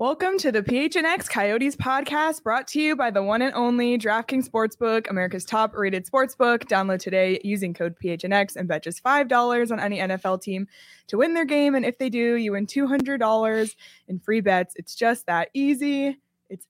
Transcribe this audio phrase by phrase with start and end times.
[0.00, 4.48] Welcome to the PHNX Coyotes podcast brought to you by the one and only DraftKings
[4.48, 6.68] Sportsbook, America's top rated sportsbook.
[6.68, 10.68] Download today using code PHNX and bet just $5 on any NFL team
[11.08, 11.74] to win their game.
[11.74, 13.74] And if they do, you win $200
[14.06, 14.74] in free bets.
[14.76, 16.16] It's just that easy.
[16.48, 16.68] It's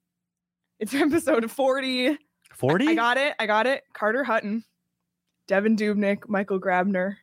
[0.80, 2.16] it's episode 40.
[2.54, 2.88] 40?
[2.88, 3.34] I got it.
[3.38, 3.84] I got it.
[3.92, 4.64] Carter Hutton,
[5.46, 7.16] Devan Dubnyk, Michael Grabner.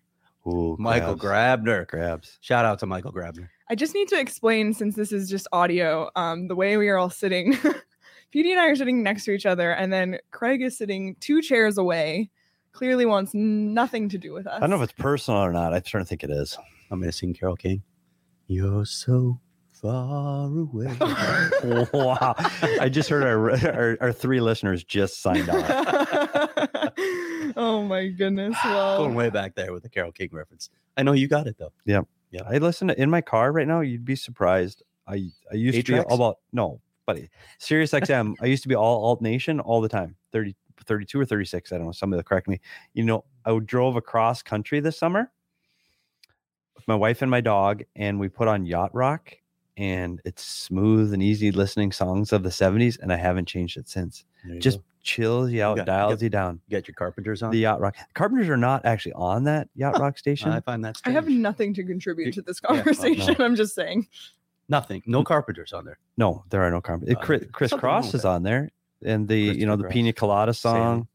[0.47, 1.63] Ooh, Michael grabs.
[1.63, 1.87] Grabner.
[1.87, 2.37] grabs.
[2.41, 3.49] Shout out to Michael Grabner.
[3.69, 6.97] I just need to explain since this is just audio, um, the way we are
[6.97, 7.53] all sitting.
[8.33, 11.41] PD and I are sitting next to each other, and then Craig is sitting two
[11.41, 12.29] chairs away.
[12.73, 14.57] Clearly wants nothing to do with us.
[14.57, 15.73] I don't know if it's personal or not.
[15.73, 16.57] I'm starting to think it is.
[16.91, 17.81] I'm going to sing Carole King.
[18.47, 19.39] You're so
[19.71, 20.95] far away.
[21.93, 22.35] wow.
[22.81, 25.65] I just heard our, our, our three listeners just signed off.
[27.55, 28.55] oh my goodness.
[28.65, 30.69] Well, Going way back there with the Carole King reference.
[30.97, 31.71] I know you got it though.
[32.47, 33.81] I listen to in my car right now.
[33.81, 34.83] You'd be surprised.
[35.07, 37.29] I I used to be about no, buddy.
[37.59, 38.35] Sirius XM.
[38.41, 40.15] I used to be all alt nation all the time.
[40.31, 40.55] 30,
[40.85, 41.71] 32 or 36.
[41.71, 41.91] I don't know.
[41.91, 42.59] Somebody will correct me.
[42.93, 45.31] You know, I drove across country this summer
[46.75, 49.35] with my wife and my dog, and we put on yacht rock,
[49.77, 53.87] and it's smooth and easy listening songs of the 70s, and I haven't changed it
[53.87, 54.25] since.
[54.59, 54.83] Just go.
[55.05, 56.59] Chills you out, got- you dials got- you down.
[56.67, 57.51] you got your carpenters on.
[57.51, 57.95] The yacht rock.
[58.13, 60.51] Carpenters are not actually on that yacht rock station.
[60.51, 62.83] I find that I have nothing to contribute You- to this yeah, well, no.
[62.83, 63.35] conversation.
[63.39, 64.07] I'm just saying.
[64.67, 65.01] nothing.
[65.05, 65.99] No carpenters on there.
[66.17, 67.15] No, there are no carpenters.
[67.15, 68.27] Uh, Chris, Chris Cross is that.
[68.29, 68.71] on there,
[69.03, 71.07] and the you know the Christopher Pina Colada song.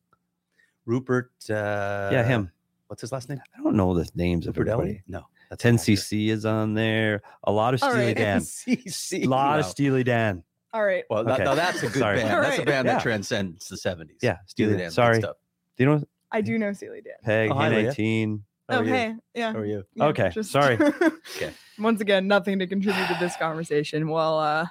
[0.87, 1.31] Rupert.
[1.49, 2.51] Uh, yeah, him.
[2.87, 3.41] What's his last name?
[3.59, 4.89] I don't know the names of everybody.
[4.91, 5.03] Elliott?
[5.07, 5.23] No.
[5.49, 7.23] That's 10cc is on there.
[7.45, 8.17] A lot of Steely right.
[8.17, 8.41] Dan.
[8.41, 9.25] CC.
[9.25, 10.43] A lot of Steely Dan.
[10.73, 11.05] All right.
[11.11, 11.45] Well, that, Okay.
[11.45, 12.17] now that's a good Sorry.
[12.21, 12.45] band.
[12.45, 12.95] That's a band Yeah.
[12.95, 14.19] that transcends the 70s.
[14.23, 14.91] Yeah, Steely Steely- Dan.
[14.91, 15.19] sorry.
[15.19, 15.37] stuff.
[15.77, 17.15] Do you know I do know Steely Dan.
[17.25, 17.83] Peg Oh, hi, Leah.
[17.89, 18.45] 19?
[18.69, 19.15] Oh, hey.
[19.35, 19.53] Yeah.
[19.53, 19.83] How are you?
[19.95, 20.77] Yeah, Okay, sorry.
[21.37, 21.53] Okay.
[21.79, 24.09] Once again, nothing to contribute to this conversation.
[24.09, 24.67] Well, uh,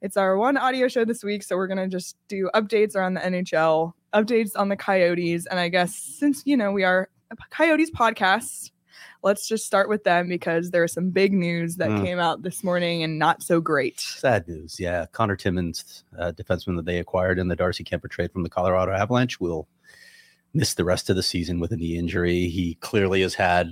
[0.00, 3.20] it's our one audio show this week, so we're gonna just do updates around the
[3.20, 7.90] NHL, updates on the Coyotes, and I guess since you know we are a Coyotes
[7.90, 8.70] podcast,
[9.24, 12.04] let's just start with them because there is some big news that Mm.
[12.04, 13.98] came out this morning and not so great.
[13.98, 14.78] Sad news.
[14.78, 15.06] Yeah.
[15.12, 18.92] Conor Timmins, uh, defenseman that they acquired in the Darcy Kuemper trade from the Colorado
[18.92, 19.66] Avalanche, will
[20.52, 22.48] miss the rest of the season with a knee injury.
[22.48, 23.70] He clearly has had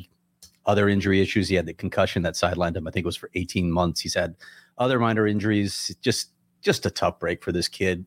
[0.65, 1.49] other injury issues.
[1.49, 2.89] He had the concussion that sidelined him.
[2.89, 4.01] I think it was for 18 months.
[4.01, 4.35] He's had
[4.79, 5.95] other minor injuries.
[6.01, 6.31] Just
[6.63, 8.07] just a tough break for this kid.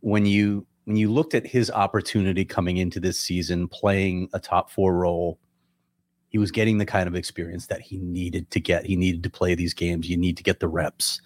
[0.00, 4.70] When you when you looked at his opportunity coming into this season, playing a top
[4.70, 5.38] four role,
[6.34, 8.84] he was getting the kind of experience that he needed to get.
[8.84, 10.10] He needed to play these games.
[10.10, 11.20] You need to get the reps,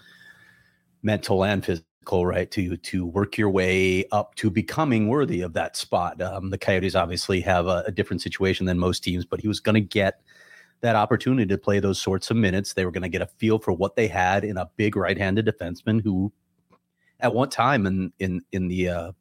[1.03, 2.51] mental and physical, right?
[2.51, 6.21] To to work your way up to becoming worthy of that spot.
[6.21, 9.61] Um, the Coyotes obviously have a, a different situation than most teams, but he was
[9.61, 10.21] going to get
[10.83, 12.75] that opportunity to play those sorts of minutes.
[12.75, 15.47] They were going to get a feel for what they had in a big right-handed
[15.47, 16.31] defenseman who,
[17.21, 19.13] at one time in in in the uh,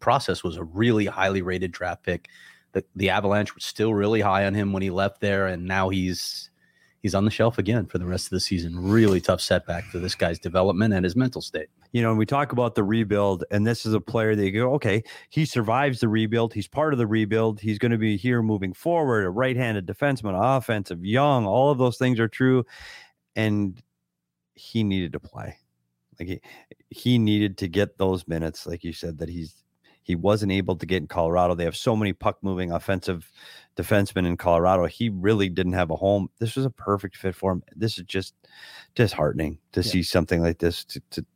[0.00, 2.26] process, was a really highly rated draft pick.
[2.76, 5.88] The the Avalanche were still really high on him when he left there, and now
[5.88, 6.50] he's
[7.00, 8.78] he's on the shelf again for the rest of the season.
[8.78, 11.68] Really tough setback for this guy's development and his mental state.
[11.92, 14.52] You know, and we talk about the rebuild, and this is a player that you
[14.52, 16.52] go, okay, he survives the rebuild.
[16.52, 17.60] He's part of the rebuild.
[17.60, 21.46] He's going to be here moving forward, a right handed defenseman, offensive, young.
[21.46, 22.66] All of those things are true.
[23.36, 23.80] And
[24.52, 25.56] he needed to play.
[26.18, 26.40] Like he,
[26.90, 29.54] he needed to get those minutes, like you said, that he's
[30.06, 31.56] he wasn't able to get in Colorado.
[31.56, 33.28] They have so many puck moving offensive
[33.76, 34.86] defensemen in Colorado.
[34.86, 36.28] He really didn't have a home.
[36.38, 37.64] This was a perfect fit for him.
[37.74, 38.32] This is just
[38.94, 39.90] disheartening to Yeah.
[39.90, 41.26] see something like this to, to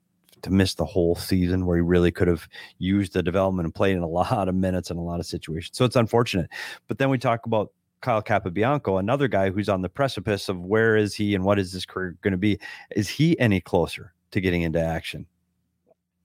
[0.43, 3.97] to miss the whole season where he really could have used the development and played
[3.97, 5.77] in a lot of minutes in a lot of situations.
[5.77, 6.49] So it's unfortunate.
[6.87, 7.73] But then we talk about
[8.03, 11.73] Kyle Capobianco, another guy who's on the precipice of where is he and what is
[11.73, 12.59] his career going to be?
[12.95, 15.27] Is he any closer to getting into action?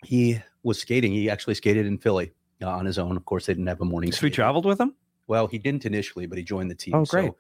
[0.04, 1.12] He was skating.
[1.12, 2.32] He actually skated in Philly
[2.62, 3.18] uh, on his own.
[3.18, 4.12] Of course, they didn't have a morning.
[4.12, 4.94] So we traveled with him.
[5.28, 6.96] Well, he didn't initially, but he joined the team.
[6.96, 7.28] Oh, great.
[7.28, 7.36] So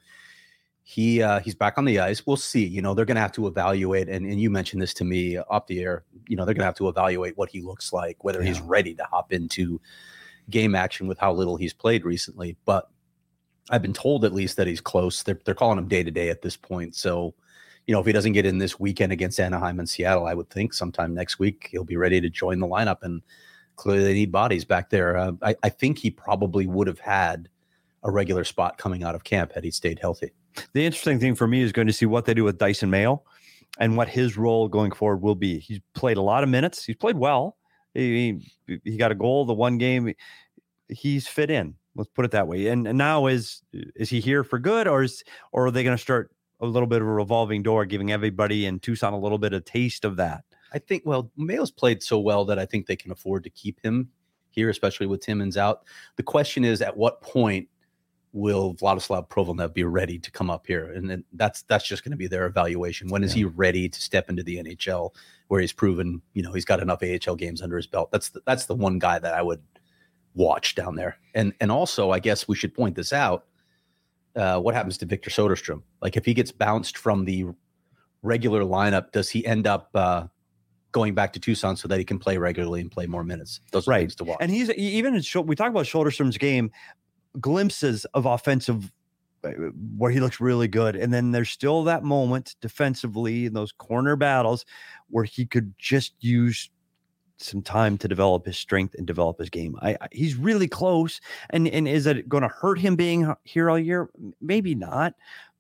[0.87, 2.25] he uh, he's back on the ice.
[2.27, 2.63] We'll see.
[2.63, 5.35] You know, they're going to have to evaluate, and, and you mentioned this to me
[5.37, 6.03] up the air.
[6.27, 8.49] You know, they're going to have to evaluate what he looks like, whether yeah.
[8.49, 9.81] he's ready to hop into
[10.51, 12.55] game action with how little he's played recently.
[12.65, 12.87] But
[13.71, 15.23] I've been told at least that he's close.
[15.23, 16.93] They're they're calling him day to day at this point.
[16.93, 17.33] So,
[17.87, 20.51] you know, if he doesn't get in this weekend against Anaheim and Seattle, I would
[20.51, 22.99] think sometime next week he'll be ready to join the lineup.
[23.01, 23.23] And
[23.75, 25.17] clearly, they need bodies back there.
[25.17, 27.49] Uh, I, I think he probably would have had
[28.03, 30.31] a regular spot coming out of camp had he stayed healthy.
[30.73, 33.23] The interesting thing for me is going to see what they do with Dysin Mayo
[33.79, 35.59] and what his role going forward will be.
[35.59, 36.85] He's played a lot of minutes.
[36.85, 37.57] He's played well.
[37.93, 40.13] He, he got a goal the one game.
[40.87, 41.75] He's fit in.
[41.95, 42.67] Let's put it that way.
[42.67, 45.23] And, and now is is he here for good, or is
[45.53, 46.29] or are they going to start
[46.59, 49.63] a little bit of a revolving door, giving everybody in Tucson a little bit of
[49.63, 50.43] taste of that?
[50.75, 51.03] I think.
[51.05, 54.09] Well, Mayo's played so well that I think they can afford to keep him
[54.51, 55.83] here, especially with Timmins out.
[56.17, 57.69] The question is, at what point
[58.33, 60.91] will Vladislav Provolnev be ready to come up here?
[60.91, 63.07] And then that's that's just going to be their evaluation.
[63.07, 63.39] When is yeah.
[63.39, 65.15] he ready to step into the NHL
[65.47, 68.11] where he's proven, you know, he's got enough AHL games under his belt?
[68.11, 69.61] That's the, that's the one guy that I would
[70.33, 71.17] watch down there.
[71.33, 73.45] And and also, I guess we should point this out.
[74.35, 75.83] Uh, what happens to Victor Soderstrom?
[76.01, 77.45] Like if he gets bounced from the
[78.21, 80.25] regular lineup, does he end up uh,
[80.95, 83.59] going back to Tucson so that he can play regularly and play more minutes?
[83.71, 83.99] Those are right.
[83.99, 84.37] things to watch.
[84.39, 86.71] And he's even in, we talk about Soderstrom's game
[87.41, 88.93] glimpses of offensive
[89.43, 89.49] uh,
[89.97, 90.95] where he looks really good.
[90.95, 94.65] And then there's still that moment defensively in those corner battles
[95.09, 96.69] where he could just use
[97.37, 99.75] some time to develop his strength and develop his game.
[99.81, 101.19] I, I he's really close.
[101.49, 104.09] And and is it going to hurt him being here all year?
[104.41, 105.13] Maybe not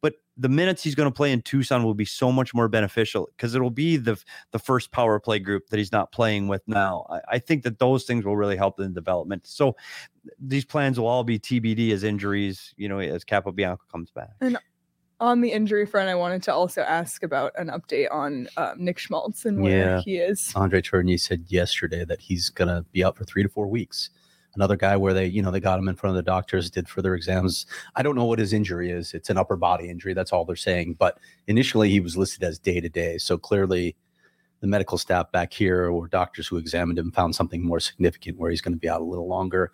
[0.05, 3.27] but the minutes he's going to play in Tucson will be so much more beneficial
[3.35, 7.07] because it'll be the the first power play group that he's not playing with now.
[7.09, 9.47] I, I, think that those things will really help in development.
[9.47, 9.75] So
[10.39, 14.29] these plans will all be TBD as injuries, you know, as Capobianco comes back.
[14.41, 14.59] And
[15.19, 18.99] on the injury front, I wanted to also ask about an update on um, Nick
[18.99, 20.01] Schmaltz and where yeah.
[20.01, 20.51] he is.
[20.55, 24.09] Andre Tourigny said yesterday that he's going to be out for three to four weeks
[24.55, 26.89] another guy where they, you know, they got him in front of the doctors, did
[26.89, 27.65] further exams.
[27.95, 29.13] I don't know what his injury is.
[29.13, 30.13] It's an upper body injury.
[30.13, 30.95] That's all they're saying.
[30.97, 31.17] But
[31.47, 33.17] initially, he was listed as day to day.
[33.17, 33.95] So clearly,
[34.61, 38.49] the medical staff back here or doctors who examined him found something more significant where
[38.49, 39.71] he's going to be out a little longer.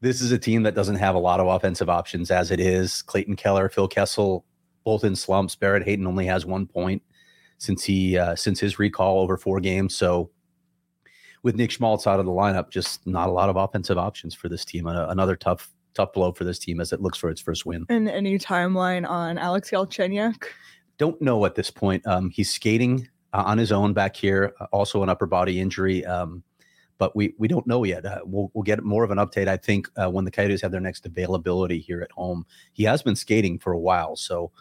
[0.00, 3.02] This is a team that doesn't have a lot of offensive options as it is.
[3.02, 4.44] Clayton Keller, Phil Kessel,
[4.84, 5.54] both in slumps.
[5.54, 7.02] Barrett Hayton only has one point
[7.58, 9.94] since he uh, since his recall over four games.
[9.94, 10.30] So
[11.42, 14.48] with Nick Schmaltz out of the lineup, just not a lot of offensive options for
[14.48, 14.86] this team.
[14.86, 17.84] another tough tough blow for this team as it looks for its first win.
[17.88, 20.44] And any timeline on Alex Galchenyuk?
[20.98, 22.06] Don't know at this point.
[22.06, 26.04] Um, he's skating uh, on his own back here, uh, also an upper body injury.
[26.04, 26.42] Um,
[27.00, 28.04] but we we don't know yet.
[28.04, 29.48] Uh, we'll we'll get more of an update.
[29.48, 32.44] I think uh, when the Coyotes have their next availability here at home.
[32.74, 34.52] He has been skating for a while, so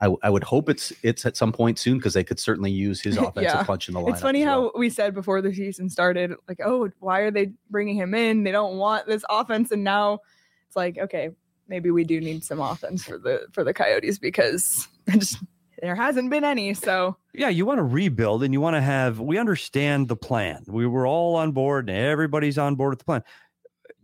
[0.00, 3.02] I, I would hope it's it's at some point soon because they could certainly use
[3.02, 3.64] his offensive yeah.
[3.64, 4.12] punch in the lineup.
[4.12, 4.72] It's funny well.
[4.72, 8.44] how we said before the season started, like, oh, why are they bringing him in?
[8.44, 10.20] They don't want this offense, and now
[10.68, 11.30] it's like, okay,
[11.66, 15.36] maybe we do need some offense for the for the Coyotes because just
[15.82, 16.72] there hasn't been any.
[16.74, 19.18] So yeah, you want to rebuild and you want to have.
[19.18, 20.64] We understand the plan.
[20.68, 23.24] We were all on board, and everybody's on board with the plan.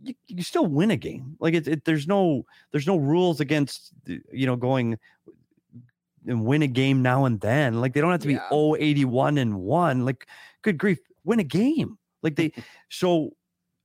[0.03, 1.37] You, you still win a game.
[1.39, 4.99] Like it, it, there's no there's no rules against you know going
[6.27, 7.79] and win a game now and then.
[7.79, 8.75] Like they don't have to be yeah.
[8.77, 10.05] 81 and 1.
[10.05, 10.27] Like
[10.61, 11.97] good grief, win a game.
[12.21, 12.51] Like they
[12.89, 13.31] so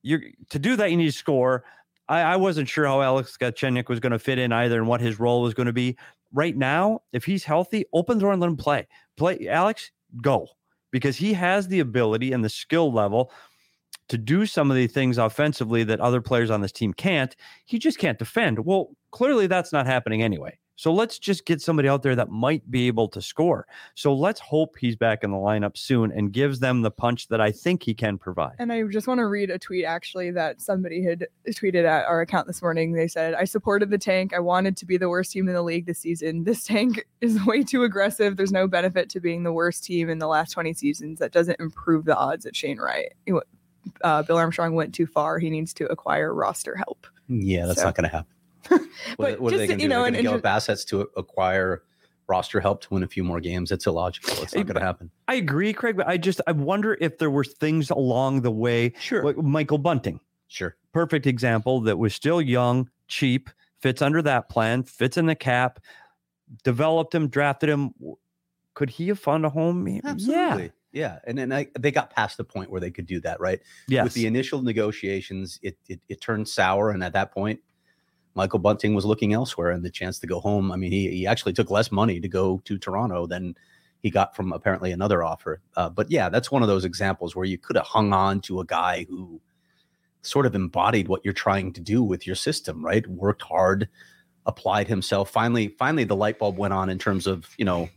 [0.03, 0.21] you're
[0.51, 1.65] to do that you need to score.
[2.09, 5.01] I, I wasn't sure how Alex Galchenyuk was going to fit in either and what
[5.01, 5.97] his role was going to be.
[6.35, 8.87] Right now, if he's healthy, open door and let him play.
[9.17, 10.49] Play Alex, go.
[10.91, 13.33] Because he has the ability and the skill level
[14.09, 17.35] to do some of the things offensively that other players on this team can't.
[17.64, 18.59] He just can't defend.
[18.64, 20.59] Well, clearly that's not happening anyway.
[20.76, 23.66] So let's just get somebody out there that might be able to score.
[23.95, 27.40] So let's hope he's back in the lineup soon and gives them the punch that
[27.40, 28.57] I think he can provide.
[28.59, 32.21] And I just want to read a tweet actually that somebody had tweeted at our
[32.21, 32.93] account this morning.
[32.93, 34.35] They said, I supported the tank.
[34.35, 36.45] I wanted to be the worst team in the league this season.
[36.45, 38.37] This tank is way too aggressive.
[38.37, 41.19] There's no benefit to being the worst team in the last 20 seasons.
[41.21, 43.12] That doesn't improve the odds at Shane Wright.
[44.02, 45.38] Uh, Bill Armstrong went too far.
[45.38, 47.07] He needs to acquire roster help.
[47.28, 47.87] Yeah, that's so.
[47.87, 48.34] not going to happen.
[48.68, 48.80] But
[49.16, 49.83] what, what just, are they going to do?
[49.83, 51.83] You know, They're going to assets to acquire
[52.26, 53.71] roster help to win a few more games.
[53.71, 54.42] It's illogical.
[54.42, 55.11] It's not going to happen.
[55.28, 58.94] I agree, Craig, but I just I wonder if there were things along the way.
[58.99, 59.23] Sure.
[59.25, 60.76] Like Michael Bunting, Sure.
[60.92, 65.80] perfect example that was still young, cheap, fits under that plan, fits in the cap,
[66.62, 67.92] developed him, drafted him.
[68.75, 69.87] Could he have found a home?
[69.87, 70.00] Yeah.
[70.04, 70.73] Absolutely.
[70.92, 71.18] Yeah.
[71.26, 73.61] And then I, they got past the point where they could do that, right?
[73.88, 74.04] Yeah.
[74.04, 77.61] With the initial negotiations, it, it it turned sour, and at that point,
[78.35, 80.73] Michael Bunting was looking elsewhere, and the chance to go home.
[80.73, 83.57] I mean, he he actually took less money to go to Toronto than
[84.03, 85.61] he got from apparently another offer.
[85.76, 88.61] Uh, but yeah, that's one of those examples where you could have hung on to
[88.61, 89.41] a guy who
[90.23, 93.07] sort of embodied what you're trying to do with your system, right?
[93.07, 93.88] Worked hard,
[94.47, 95.31] applied himself.
[95.31, 97.88] Finally, finally, the light bulb went on in terms of you know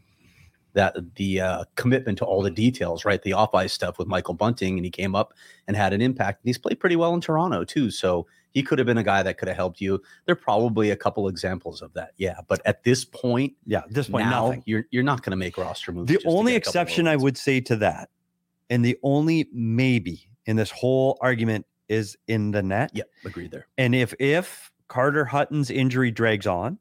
[0.78, 3.24] that the uh, commitment to all the details, right?
[3.24, 5.34] The off ice stuff with Michael Bunting, and he came up
[5.68, 6.44] and had an impact.
[6.44, 9.24] And he's played pretty well in Toronto too, so he could have been a guy
[9.24, 10.00] that could have helped you.
[10.26, 12.36] There are probably a couple examples of that, yeah.
[12.48, 13.80] But at this point, yeah.
[13.80, 14.64] At this point, now nothing.
[14.68, 16.10] you're you're not going to make roster moves.
[16.10, 18.10] The only get a couple exception I would say to that,
[18.70, 22.92] and the only maybe in this whole argument is in the net.
[22.94, 23.66] yeah, agreed there.
[23.80, 26.78] And if if Carter Hutton's injury drags on,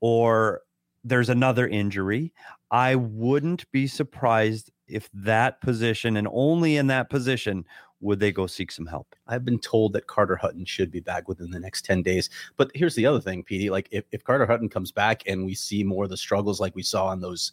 [0.00, 0.62] or
[1.04, 2.32] there's another injury,
[2.70, 7.64] I wouldn't be surprised if that position and only in that position
[8.00, 9.14] would they go seek some help.
[9.26, 12.30] I've been told that Carter Hutton should be back within the next 10 days.
[12.56, 13.70] But here's the other thing, PD.
[13.70, 16.74] Like if, if Carter Hutton comes back and we see more of the struggles like
[16.74, 17.52] we saw in those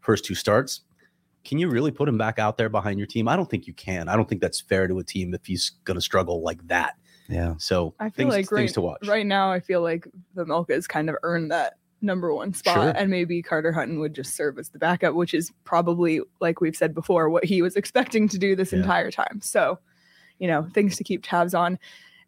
[0.00, 0.80] first two starts,
[1.44, 3.28] can you really put him back out there behind your team?
[3.28, 4.08] I don't think you can.
[4.08, 6.94] I don't think that's fair to a team if he's going to struggle like that.
[7.28, 7.54] Yeah.
[7.58, 9.06] So I feel things, like things to watch.
[9.06, 11.74] right now, I feel like Vejmelka's kind of earned that
[12.04, 12.90] number one spot, Sure.
[12.90, 16.76] and maybe Carter Hutton would just serve as the backup, which is probably, like we've
[16.76, 18.80] said before, what he was expecting to do this Yeah.
[18.80, 19.40] entire time.
[19.42, 19.78] So,
[20.38, 21.78] you know, things to keep tabs on.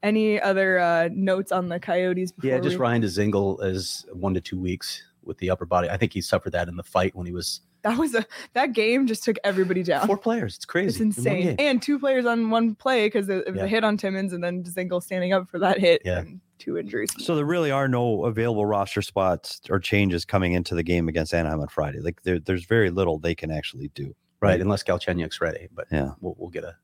[0.03, 2.33] Any other uh, notes on the Coyotes?
[2.33, 5.89] Before Yeah, just we- Ryan Dzingel is one to two weeks with the upper body.
[5.91, 8.73] I think he suffered that in the fight when he was That was a that
[8.73, 10.07] game just took everybody down.
[10.07, 10.57] four players.
[10.57, 10.89] It's crazy.
[10.89, 11.43] It's insane.
[11.43, 11.57] game.
[11.59, 13.65] And two players on one play because it was Yeah.
[13.65, 16.21] a hit on Timmins and then Dzingel standing up for that hit Yeah.
[16.21, 17.11] and two injuries.
[17.19, 21.33] So there really are no available roster spots or changes coming into the game against
[21.35, 22.01] Anaheim on Friday.
[22.01, 24.15] Like there, there's very little they can actually do.
[24.41, 25.69] right, unless Galchenyuk's ready.
[25.73, 26.13] But Yeah.
[26.21, 26.77] we'll, we'll get a,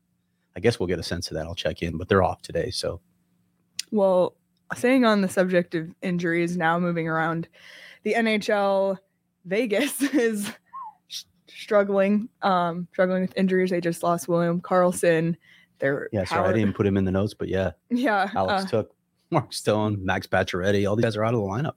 [0.55, 1.45] I guess we'll get a sense of that.
[1.45, 2.69] I'll check in, but they're off today.
[2.71, 2.99] So
[3.91, 4.35] Well,
[4.75, 7.47] staying on the subject of injuries, now moving around,
[8.03, 8.97] the NHL
[9.45, 10.51] Vegas is
[11.47, 13.69] struggling, um, struggling with injuries.
[13.69, 15.35] They just lost William Karlsson.
[15.79, 18.67] Their yeah, sorry, I didn't put him in the notes, but yeah, Yeah, Alex uh,
[18.67, 18.95] took
[19.33, 20.87] Mark Stone, Max Pacioretty.
[20.89, 21.73] All these guys are out of the lineup.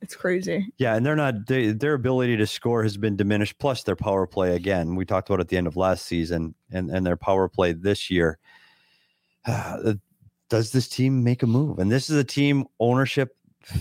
[0.00, 0.66] it's crazy.
[0.78, 3.58] Yeah, and they're not they, their ability to score has been diminished.
[3.58, 4.94] Plus their power play again.
[4.94, 8.10] We talked about at the end of last season, and and their power play this
[8.10, 8.38] year.
[9.46, 9.94] Uh,
[10.50, 11.78] does this team make a move?
[11.78, 13.36] And this is a team ownership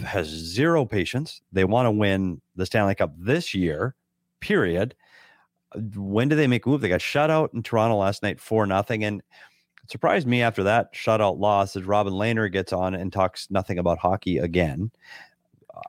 [0.06, 1.42] has zero patience.
[1.52, 3.96] They want to win the Stanley Cup this year.
[4.42, 4.96] Period.
[5.96, 6.82] When do they make a move?
[6.82, 9.24] They got shut out in Toronto last night for nothing, and it
[9.90, 14.00] surprised me after that shutout loss as Robin Lehner gets on and talks nothing about
[14.00, 14.92] hockey again.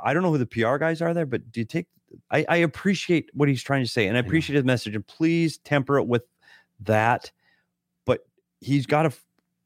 [0.00, 1.86] I don't know who the PR guys are there, but do you take?
[2.30, 4.94] I, I appreciate what he's trying to say, and I appreciate his message.
[4.94, 6.22] And please temper it with
[6.80, 7.30] that.
[8.04, 8.26] But
[8.60, 9.12] he's got to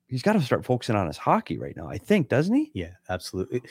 [0.09, 1.89] he's got to start focusing on his hockey right now.
[1.89, 2.71] I think, doesn't he?
[2.75, 3.63] Yeah, absolutely.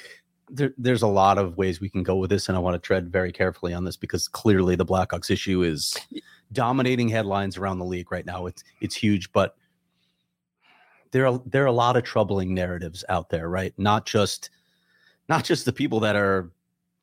[0.50, 2.80] There, there's a lot of ways we can go with this, and I want to
[2.80, 5.98] tread very carefully on this because clearly the Blackhawks issue is
[6.51, 8.48] dominating headlines around the league right now.
[8.48, 9.56] It's it's huge, but
[11.12, 13.74] there are there are a lot of troubling narratives out there, right?
[13.77, 14.50] Not just
[15.30, 16.51] not just the people that are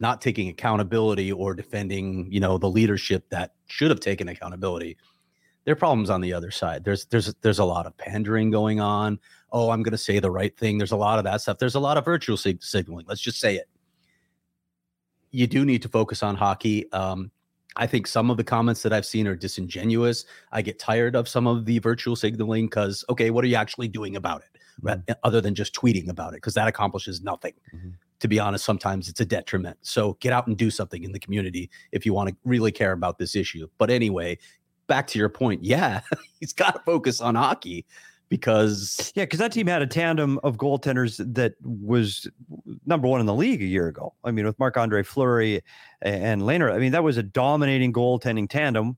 [0.00, 4.96] not taking accountability or defending, you know, the leadership that should have taken accountability.
[5.64, 6.84] There are problems on the other side.
[6.84, 9.18] There's there's there's a lot of pandering going on.
[9.52, 10.78] Oh, I'm going to say the right thing.
[10.78, 11.58] There's a lot of that stuff.
[11.58, 13.06] There's a lot of virtual sig- signaling.
[13.08, 13.68] Let's just say it.
[15.30, 16.90] You do need to focus on hockey.
[16.92, 17.30] Um,
[17.76, 20.24] I think some of the comments that I've seen are disingenuous.
[20.52, 23.88] I get tired of some of the virtual signaling because, okay, what are you actually
[23.88, 24.58] doing about it?
[24.80, 25.00] Right?
[25.24, 27.54] Other than just tweeting about it, because that accomplishes nothing.
[27.74, 27.94] Mhm.
[28.20, 29.78] To be honest, sometimes it's a detriment.
[29.82, 32.92] So get out and do something in the community if you want to really care
[32.92, 33.68] about this issue.
[33.78, 34.38] But anyway,
[34.86, 35.62] back to your point.
[35.62, 36.00] Yeah,
[36.40, 37.86] he's got to focus on hockey
[38.28, 42.28] because Yeah, because that team had a tandem of goaltenders that was
[42.86, 44.14] number one in the league a year ago.
[44.24, 45.62] I mean, with Marc Andre Fleury
[46.02, 48.96] and Lehner, I mean, that was a dominating goaltending tandem.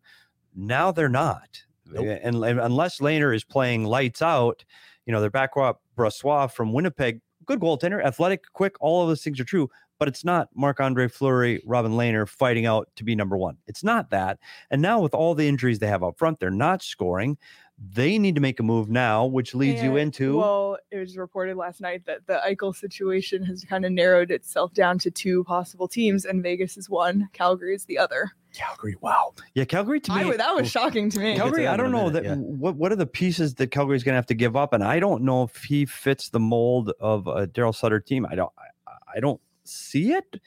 [0.54, 1.62] Now they're not.
[1.86, 2.18] Nope.
[2.22, 4.64] And, and unless Lehner is playing lights out,
[5.06, 9.40] you know, their backward Brossoit from Winnipeg, good goaltender, athletic, quick, all of those things
[9.40, 9.68] are true,
[9.98, 13.58] but it's not Marc Andre Fleury, Robin Lehner fighting out to be number one.
[13.66, 14.38] It's not that.
[14.70, 17.36] And now with all the injuries they have up front, they're not scoring.
[17.82, 21.56] They need to make a move now, which leads you into Well, it was reported
[21.56, 25.88] last night that the Eichel situation has kind of narrowed itself down to two possible
[25.88, 28.32] teams, and Vegas is one, Calgary is the other.
[28.52, 28.96] Calgary.
[29.00, 29.32] Wow.
[29.54, 30.18] yeah, Calgary to me.
[30.18, 31.36] w- that was shocking to me.
[31.36, 32.34] Calgary, I don't know minute, that yeah.
[32.34, 35.00] what what are the pieces that Calgary's going to have to give up, and I
[35.00, 38.26] don't know if he fits the mold of a Darryl Sutter team.
[38.28, 40.40] I don't, I, I don't see it.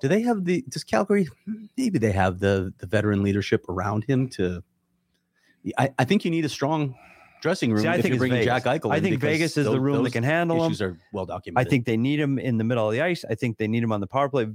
[0.00, 0.64] Do they have the?
[0.68, 1.28] Does Calgary?
[1.76, 4.64] Maybe they have the the veteran leadership around him to.
[5.78, 6.94] I, I think you need a strong
[7.40, 8.64] dressing room See, I if think bringing Vegas.
[8.64, 8.92] Jack Eichel.
[8.92, 10.72] I think Vegas is the room that can handle him.
[10.72, 13.24] Issues are well I think they need him in the middle of the ice.
[13.28, 14.48] I think they need him on the power play.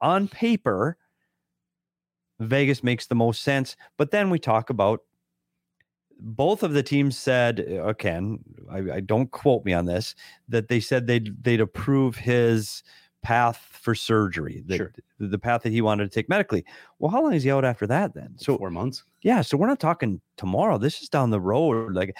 [0.00, 0.96] On paper,
[2.40, 3.76] Vegas makes the most sense.
[3.96, 5.00] But then we talk about
[6.20, 8.38] both of the teams said, uh, again,
[8.70, 10.14] I, I don't quote me on this,
[10.48, 12.82] that they said they'd they'd approve his
[13.24, 14.92] path for surgery, the, Sure.
[15.18, 16.64] the path that he wanted to take medically.
[16.98, 18.34] Well, how long is he out after that then?
[18.36, 19.02] So four months.
[19.22, 20.78] yeah, so we're not talking tomorrow.
[20.78, 21.94] This is down the road.
[21.94, 22.16] Like,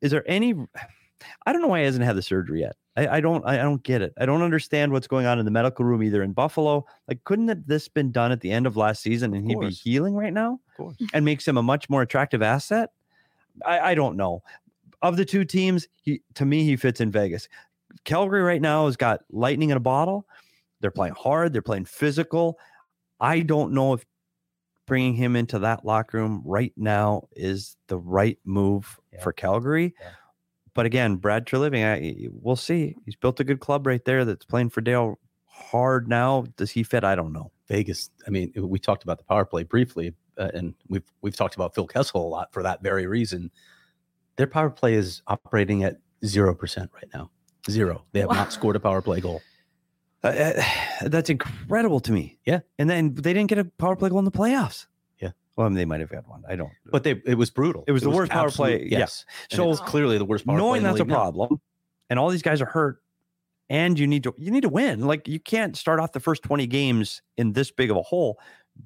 [0.00, 0.54] is there any?
[1.46, 2.74] I don't know why he hasn't had the surgery yet.
[2.96, 3.46] I, I don't.
[3.46, 4.12] I, don't get it.
[4.18, 6.84] I don't understand what's going on in the medical room either in Buffalo.
[7.08, 9.70] Like, couldn't have this been done at the end of last season and he'd be
[9.70, 10.96] healing right now Of course.
[11.14, 12.90] and makes him a much more attractive asset?
[13.64, 14.42] I, I don't know.
[15.00, 17.48] Of the two teams, he to me he fits in Vegas.
[18.04, 20.26] Calgary right now has got lightning in a bottle.
[20.80, 21.52] They're playing hard.
[21.52, 22.58] They're playing physical.
[23.20, 24.04] I don't know if
[24.86, 29.22] bringing him into that locker room right now is the right move Yeah.
[29.22, 29.94] for Calgary.
[30.00, 30.10] Yeah.
[30.74, 32.96] But again, Brad Treliving, I, we'll see.
[33.04, 36.46] He's built a good club right there that's playing for Dale hard now.
[36.56, 37.04] Does he fit?
[37.04, 37.52] I don't know.
[37.68, 38.10] Vegas.
[38.26, 41.74] I mean, we talked about the power play briefly, uh, and we've we've talked about
[41.74, 43.50] Phil Kessel a lot for that very reason.
[44.36, 47.30] Their power play is operating at zero percent right now.
[47.70, 48.04] Zero.
[48.12, 48.34] They have Wow.
[48.36, 49.40] not scored a power play goal.
[50.24, 50.62] Uh, uh,
[51.08, 52.38] that's incredible to me.
[52.44, 52.60] Yeah.
[52.78, 54.86] And then they didn't get a power play goal in the playoffs.
[55.20, 55.30] Yeah.
[55.56, 56.42] Well, I mean, they might have had one.
[56.48, 56.70] I don't.
[56.90, 57.84] But they it was brutal.
[57.86, 58.98] It was the worst power play, absolute- yeah.
[59.00, 59.24] Yes.
[59.50, 60.64] And So it's clearly the worst power play.
[60.66, 61.14] knowing that's a league now.
[61.16, 61.60] problem,
[62.10, 63.02] and all these guys are hurt,
[63.70, 65.00] and you need to you need to win.
[65.06, 68.38] Like you can't start off the first twenty games in this big of a hole.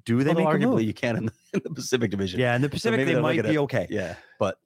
[0.05, 0.81] Do they Although make a arguably move?
[0.83, 2.39] you can in the, in the Pacific Division.
[2.39, 3.57] Yeah, in the Pacific maybe they they'll might be it.
[3.59, 3.87] okay.
[3.89, 4.15] Yeah.
[4.37, 4.59] But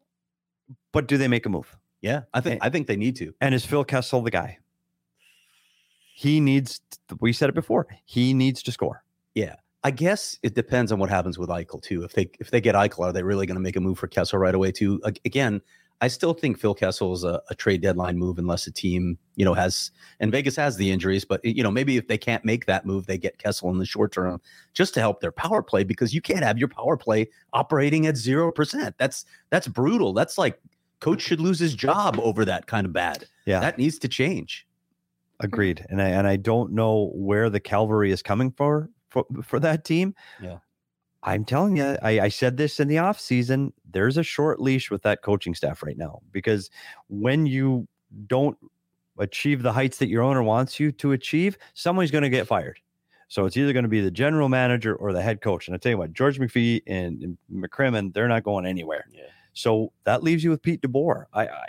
[0.91, 1.77] But do they make a move?
[2.01, 3.34] Yeah, I think And- I think they need to.
[3.41, 4.58] And is Phil Kessel the guy?
[6.15, 6.81] He needs.
[7.20, 7.88] We said it before.
[8.06, 9.04] He needs to score.
[9.34, 12.04] Yeah, I guess it depends on what happens with Eichel too.
[12.04, 14.08] If they if they get Eichel, are they really going to make a move for
[14.08, 15.02] Kessel right away too?
[15.25, 15.62] Again,
[16.02, 19.45] I still think Phil Kessel is a, a trade deadline move unless a team you
[19.45, 22.65] know has and Vegas has the injuries, but you know maybe if they can't make
[22.65, 24.41] that move, they get Kessel in the short term
[24.73, 28.17] just to help their power play because you can't have your power play operating at
[28.17, 28.95] zero percent.
[28.99, 30.13] That's that's brutal.
[30.13, 30.60] That's like
[31.01, 33.27] coach should lose his job over that kind of bad.
[33.45, 33.59] Yeah.
[33.59, 34.65] that needs to change.
[35.41, 35.85] Agreed.
[35.89, 39.83] And I and I don't know where the cavalry is coming for for, for that
[39.83, 40.15] team.
[40.41, 40.59] Yeah.
[41.23, 43.73] I'm telling you, I, I said this in the off season.
[43.91, 46.71] There's a short leash with that coaching staff right now because
[47.09, 47.87] when you
[48.25, 48.57] don't
[49.19, 52.79] achieve the heights that your owner wants you to achieve, someone's going to get fired.
[53.27, 55.67] So it's either going to be the general manager or the head coach.
[55.67, 59.05] And I tell you what, George McPhee and, and McCrimmon, they're not going anywhere.
[59.11, 59.23] Yeah.
[59.53, 61.25] So that leaves you with Pete DeBoer.
[61.33, 61.65] I, I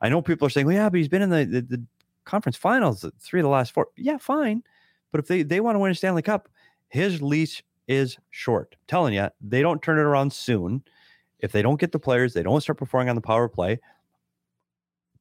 [0.00, 1.84] I know people are saying, well, yeah, but he's been in the, the, the
[2.24, 3.88] conference finals three of the last four.
[3.96, 4.62] Yeah, fine.
[5.12, 6.48] But if they, they want to win a Stanley Cup,
[6.88, 8.76] his leash is short.
[8.78, 10.82] I'm telling you, they don't turn it around soon.
[11.40, 13.80] If they don't get the players, they don't start performing on the power play.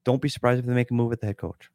[0.03, 1.69] Don't be surprised if they make a move at the head coach.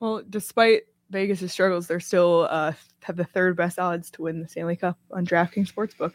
[0.00, 4.48] Well, despite Vegas' struggles, they're still uh, have the third best odds to win the
[4.48, 6.14] Stanley Cup on DraftKings Sportsbook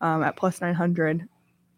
[0.00, 1.28] um, at plus 900.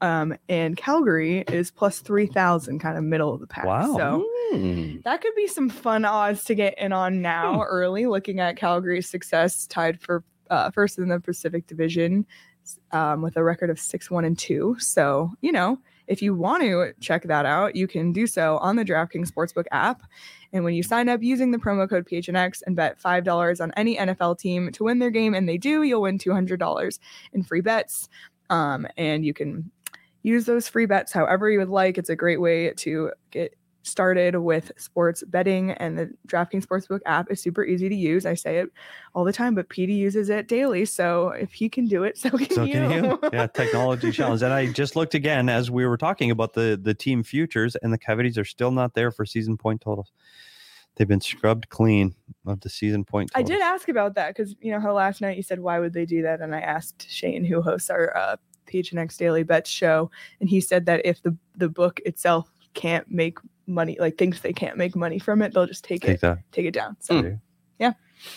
[0.03, 3.65] Um, and Calgary is plus 3,000, kind of middle of the pack.
[3.67, 3.97] Wow.
[3.97, 4.97] So Hmm.
[5.05, 9.09] that could be some fun odds to get in on now early, looking at Calgary's
[9.09, 12.27] success tied for uh, first in the Pacific Division
[12.91, 14.77] um, with a record of 6 1 and 2.
[14.81, 18.75] So, you know, if you want to check that out, you can do so on
[18.75, 20.03] the DraftKings Sportsbook app.
[20.53, 23.97] And when you sign up using the promo code PHNX and bet $5 on any
[23.97, 26.99] NFL team to win their game, and they do, you'll win $200
[27.33, 28.09] in free bets.
[28.49, 29.71] Um, and you can
[30.22, 31.98] use those free bets however you would like.
[31.98, 37.30] It's a great way to get started with sports betting, and the DraftKings Sportsbook app
[37.30, 38.26] is super easy to use.
[38.26, 38.70] I say it
[39.14, 40.85] all the time, but PD uses it daily.
[40.85, 42.72] So if he can do it, so can So you.
[42.72, 43.18] can you?
[43.33, 44.42] Yeah, technology challenge.
[44.42, 47.92] And I just looked again as we were talking about the the team futures, and
[47.92, 50.12] the Coyotes are still not there for season point totals.
[50.96, 52.14] They've been scrubbed clean
[52.46, 53.30] of the season point.
[53.35, 55.94] I did ask about that because you know how last night you said why would
[55.94, 58.37] they do that, and I asked Shane, who hosts our uh,
[58.70, 63.38] PHNX Daily Bets show, and he said that if the the book itself can't make
[63.66, 66.38] money, like thinks they can't make money from it, they'll just take, take it that.
[66.52, 66.96] take it down.
[67.00, 67.28] So Hmm.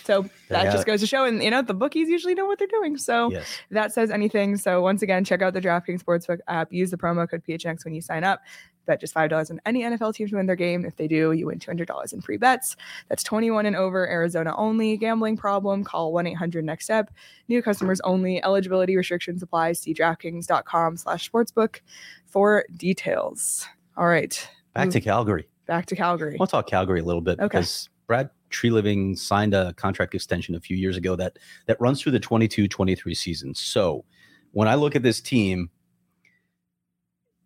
[0.06, 2.58] So that you just goes to show, and you know the bookies usually know what
[2.58, 2.98] they're doing.
[2.98, 3.46] So Yes.
[3.72, 4.56] that says anything.
[4.56, 6.72] So once again, check out the DraftKings Sportsbook app.
[6.72, 8.42] Use the promo code PHNX when you sign up.
[8.86, 10.84] Bet just five dollars on any NFL team to win their game.
[10.86, 12.76] If they do, you win two hundred dollars in free bets.
[13.10, 14.08] That's twenty one and over.
[14.10, 14.98] Arizona only.
[14.98, 15.84] Gambling problem?
[15.84, 17.10] Call one eight hundred next step.
[17.48, 18.44] New customers only.
[18.44, 19.74] Eligibility restrictions apply.
[19.74, 21.80] See DraftKings.com/sportsbook
[22.26, 23.66] for details.
[23.98, 25.48] All right, Back to Calgary.
[25.68, 26.36] back to Calgary.
[26.40, 27.44] We'll talk Calgary a little bit Okay.
[27.46, 32.12] because Brad Treliving signed a contract extension a few years ago that that runs through
[32.14, 33.54] the 22-23 season.
[33.56, 34.04] So
[34.52, 35.70] when I look at this team,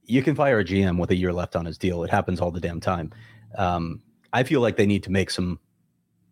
[0.08, 2.04] you can fire a GM with a year left on his deal.
[2.04, 3.12] It happens all the damn time.
[3.58, 4.02] Um,
[4.34, 5.60] I feel like they need to make some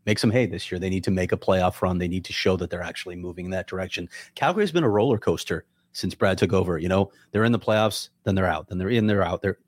[0.05, 0.79] make some hay this year.
[0.79, 1.97] They need to make a playoff run.
[1.97, 4.07] They need to show that they're actually moving in that direction.
[4.35, 6.77] Calgary's been a roller coaster since Brad took over.
[6.77, 9.41] You know, they're in the playoffs, then they're out, then they're in, they're out.
[9.41, 9.59] They're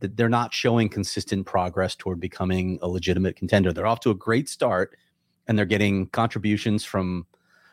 [0.00, 3.72] they're not showing consistent progress toward becoming a legitimate contender.
[3.72, 4.96] They're off to a great start,
[5.46, 7.26] and they're getting contributions from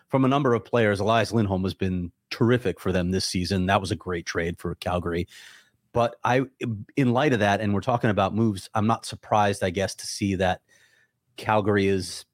[0.08, 1.00] from a number of players.
[1.00, 3.66] Elias Lindholm has been terrific for them this season.
[3.66, 5.28] That was a great trade for Calgary.
[5.94, 6.44] But I,
[6.96, 10.08] in light of that, and we're talking about moves, I'm not surprised, I guess, to
[10.08, 10.62] see that
[11.36, 12.26] Calgary is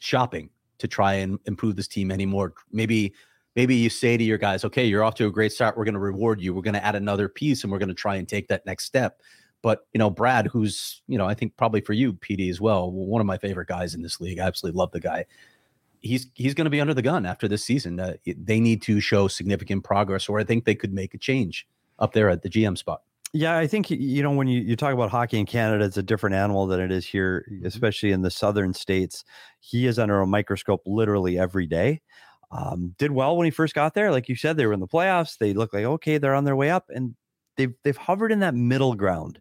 [0.00, 2.54] shopping to try and improve this team anymore.
[2.72, 3.14] Maybe
[3.56, 5.76] maybe you say to your guys, okay, you're off to a great start.
[5.76, 6.54] We're going to reward you.
[6.54, 8.84] We're going to add another piece and we're going to try and take that next
[8.84, 9.20] step.
[9.62, 12.92] But, you know, Brad, who's, you know, I think probably for you, PD as well,
[12.92, 14.38] one of my favorite guys in this league.
[14.38, 15.26] I absolutely love the guy.
[16.00, 17.98] He's he's going to be under the gun after this season.
[17.98, 21.66] Uh, they need to show significant progress, or I think they could make a change
[21.98, 23.02] up there at the GM spot.
[23.34, 26.02] Yeah, I think you know when you, you talk about hockey in Canada, it's a
[26.02, 29.22] different animal than it is here, especially in the southern states.
[29.60, 32.00] He is under a microscope literally every day.
[32.50, 34.88] Um, did well when he first got there, like you said, they were in the
[34.88, 35.36] playoffs.
[35.36, 37.14] They look like okay, they're on their way up, and
[37.56, 39.40] they've they've hovered in that middle ground,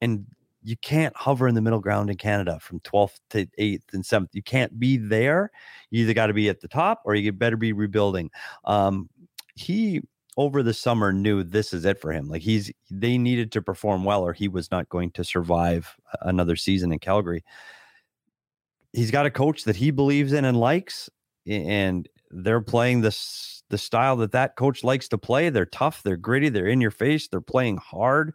[0.00, 0.26] and
[0.64, 4.28] you can't hover in the middle ground in Canada from 12th to 8th and 7th.
[4.32, 5.50] You can't be there.
[5.90, 8.30] You either got to be at the top or you better be rebuilding.
[8.64, 9.08] Um,
[9.54, 10.02] he
[10.36, 12.28] over the summer knew this is it for him.
[12.28, 16.56] Like he's they needed to perform well or he was not going to survive another
[16.56, 17.44] season in Calgary.
[18.92, 21.10] He's got a coach that he believes in and likes
[21.46, 25.48] and they're playing this the style that that coach likes to play.
[25.48, 28.34] They're tough, they're gritty, they're in your face, they're playing hard.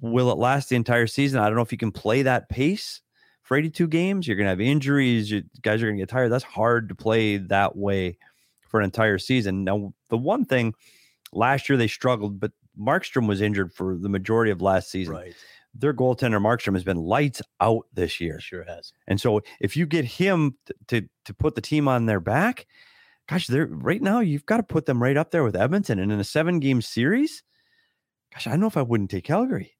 [0.00, 1.40] Will it last the entire season?
[1.40, 3.00] I don't know if you can play that pace
[3.42, 4.28] for 82 games.
[4.28, 5.30] You're going to have injuries.
[5.30, 6.28] You guys are going to get tired.
[6.30, 8.18] That's hard to play that way
[8.74, 9.62] for an entire season.
[9.62, 10.74] Now, the one thing
[11.32, 15.14] last year they struggled, but Markstrom was injured for the majority of last season.
[15.14, 15.34] Right.
[15.76, 18.40] Their goaltender Markstrom has been lights out this year.
[18.40, 18.92] Sure has.
[19.06, 22.66] And so if you get him to to, to put the team on their back,
[23.28, 26.00] gosh, they're right now you've got to put them right up there with Edmonton.
[26.00, 27.44] And in a seven game series,
[28.32, 29.76] gosh, I don't know if I wouldn't take Calgary.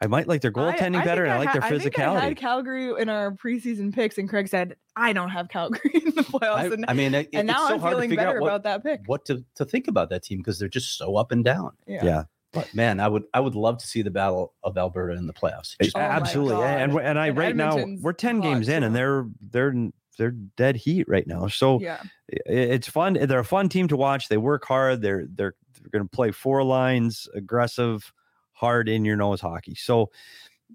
[0.00, 2.20] I might like their goaltending better, and I like ha- their I think I physicality.
[2.20, 6.22] had Calgary in our preseason picks, and Craig said, "I don't have Calgary in the
[6.22, 8.24] playoffs." I, and I mean, it, and it's now so I'm hard to feeling figure
[8.24, 9.00] better out what, about that pick.
[9.06, 11.72] what to, to think about that team because they're just so up and down.
[11.86, 12.04] yeah.
[12.04, 12.24] yeah.
[12.52, 15.32] But man, I would I would love to see the battle of Alberta in the
[15.32, 15.76] playoffs.
[15.82, 18.96] Just Oh Absolutely, yeah, and and I And right now we're ten games in, and
[18.96, 19.74] they're they're
[20.16, 21.48] they're dead heat right now.
[21.48, 23.18] So yeah, it's fun.
[23.20, 24.28] They're a fun team to watch.
[24.28, 25.02] They work hard.
[25.02, 28.10] They're they're they're going to play four lines, aggressive,
[28.56, 29.74] hard in your nose hockey.
[29.76, 30.10] So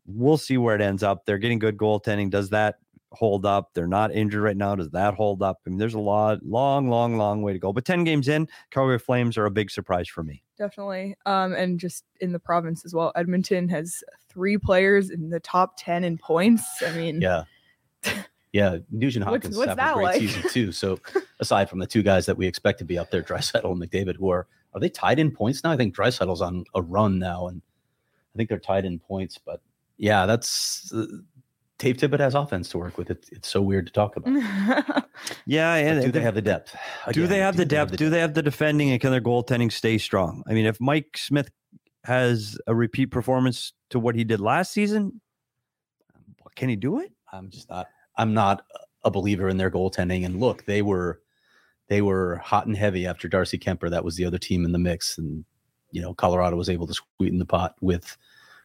[0.06, 1.26] we'll see where it ends up.
[1.26, 2.30] They're getting good goaltending.
[2.30, 2.76] Does that
[3.12, 3.72] hold up?
[3.74, 4.76] They're not injured right now.
[4.76, 5.60] Does that hold up?
[5.66, 7.74] I mean, there's a lot, long, long, long way to go.
[7.74, 10.44] But ten games in, Calgary Flames are a big surprise for me.
[10.58, 11.16] definitely.
[11.26, 15.74] Um, and just in the province as well, Edmonton has three players in the top
[15.78, 16.64] ten in points.
[16.86, 17.44] I mean, yeah.
[18.54, 20.20] Yeah, Nugent What's- Hopkins what's have that a great like?
[20.22, 20.72] season too.
[20.74, 21.00] So
[21.40, 24.18] aside from the two guys that we expect to be up there, Draisaitl and McDavid,
[24.18, 25.72] who are are they tied in points now?
[25.72, 27.62] I think Draisaitl's on a run now, and
[28.34, 29.38] I think they're tied in points.
[29.38, 29.62] But
[29.98, 31.06] yeah, that's uh,
[31.78, 33.10] Dave Tippett has offense to work with.
[33.10, 35.04] It, it's so weird to talk about.
[35.46, 36.76] Yeah, But do they have the depth?
[37.12, 37.96] do they Again, have the depth?
[37.98, 38.90] Do they have the defending?
[38.92, 40.44] And can their goaltending stay strong?
[40.48, 41.52] I mean, if Mike Smith
[42.06, 45.22] has a repeat performance to what he did last season,
[46.56, 47.12] can he do it?
[47.32, 47.88] I'm just not.
[48.18, 48.66] I'm not
[49.04, 50.26] a believer in their goaltending.
[50.26, 51.22] And look, they were
[51.88, 53.90] they were hot and heavy after Darcy Kemper.
[53.90, 55.46] That was the other team in the mix, and
[55.92, 58.18] you know Colorado was able to sweeten the pot with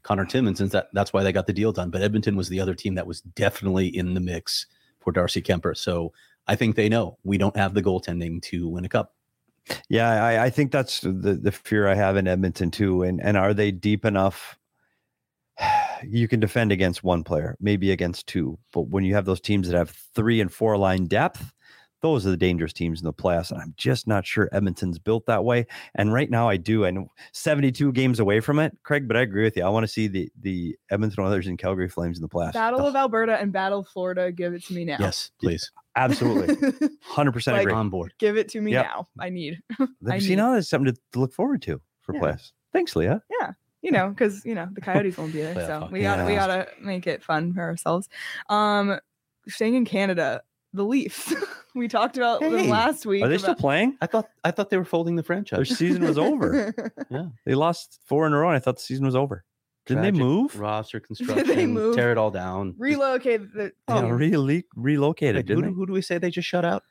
[0.03, 1.91] Conor Timmins, and that that's why they got the deal done.
[1.91, 4.67] But Edmonton was the other team that was definitely in the mix
[5.01, 5.77] for Darcy Kuemper.
[5.77, 6.13] So
[6.47, 9.15] I think they know we don't have the goaltending to win a cup.
[9.89, 13.03] Yeah, I, I think that's the the fear I have in Edmonton too.
[13.03, 14.59] And and are they deep enough?
[16.07, 19.67] You can defend against one player, maybe against two, but when you have those teams
[19.67, 21.55] that have three and four line depth,
[22.13, 23.51] those are the dangerous teams in the playoffs.
[23.51, 25.67] And I'm just not sure Edmonton's built that way.
[25.95, 26.85] And right now, I do.
[26.87, 29.65] I know 72 games away from it, Craig, but I agree with you.
[29.65, 32.53] I want to see the the Edmonton Oilers and Calgary Flames in the playoffs.
[32.53, 34.31] Battle of Alberta and Battle of Florida.
[34.33, 34.97] Give it to me now.
[35.01, 35.71] Yes, please.
[35.97, 36.55] Absolutely.
[37.11, 37.73] 100% Like, agree.
[37.73, 38.13] On board.
[38.19, 38.85] Give it to me Yep.
[38.85, 39.09] now.
[39.19, 39.61] I need,
[40.09, 42.21] I See, need- now there's something to, to look forward to for Yeah.
[42.21, 42.53] playoffs.
[42.73, 43.23] Thanks, Leah.
[43.41, 46.35] Yeah you know, because you know the Coyotes won't be there, so we gotta we
[46.35, 48.09] gotta make it fun for ourselves.
[48.49, 48.99] Um,
[49.47, 50.43] staying in Canada,
[50.77, 51.35] the Leafs.
[51.75, 53.23] we talked about them last week.
[53.25, 53.97] Are they still playing?
[54.01, 55.57] I thought I thought they were folding the franchise.
[55.57, 56.75] Their season was over.
[57.11, 58.49] Yeah, they lost four in a row.
[58.49, 59.45] And I thought the season was over.
[59.87, 60.59] Didn't they Tragic move?
[60.59, 61.47] Roster construction.
[61.47, 61.95] They move?
[61.95, 62.75] Tear it all down.
[62.79, 64.03] Relocate the Yeah, oh.
[64.03, 64.11] team.
[64.33, 65.75] rele- relocated, Wait, who, didn't do- they?
[65.75, 66.83] who do we say they just shut out?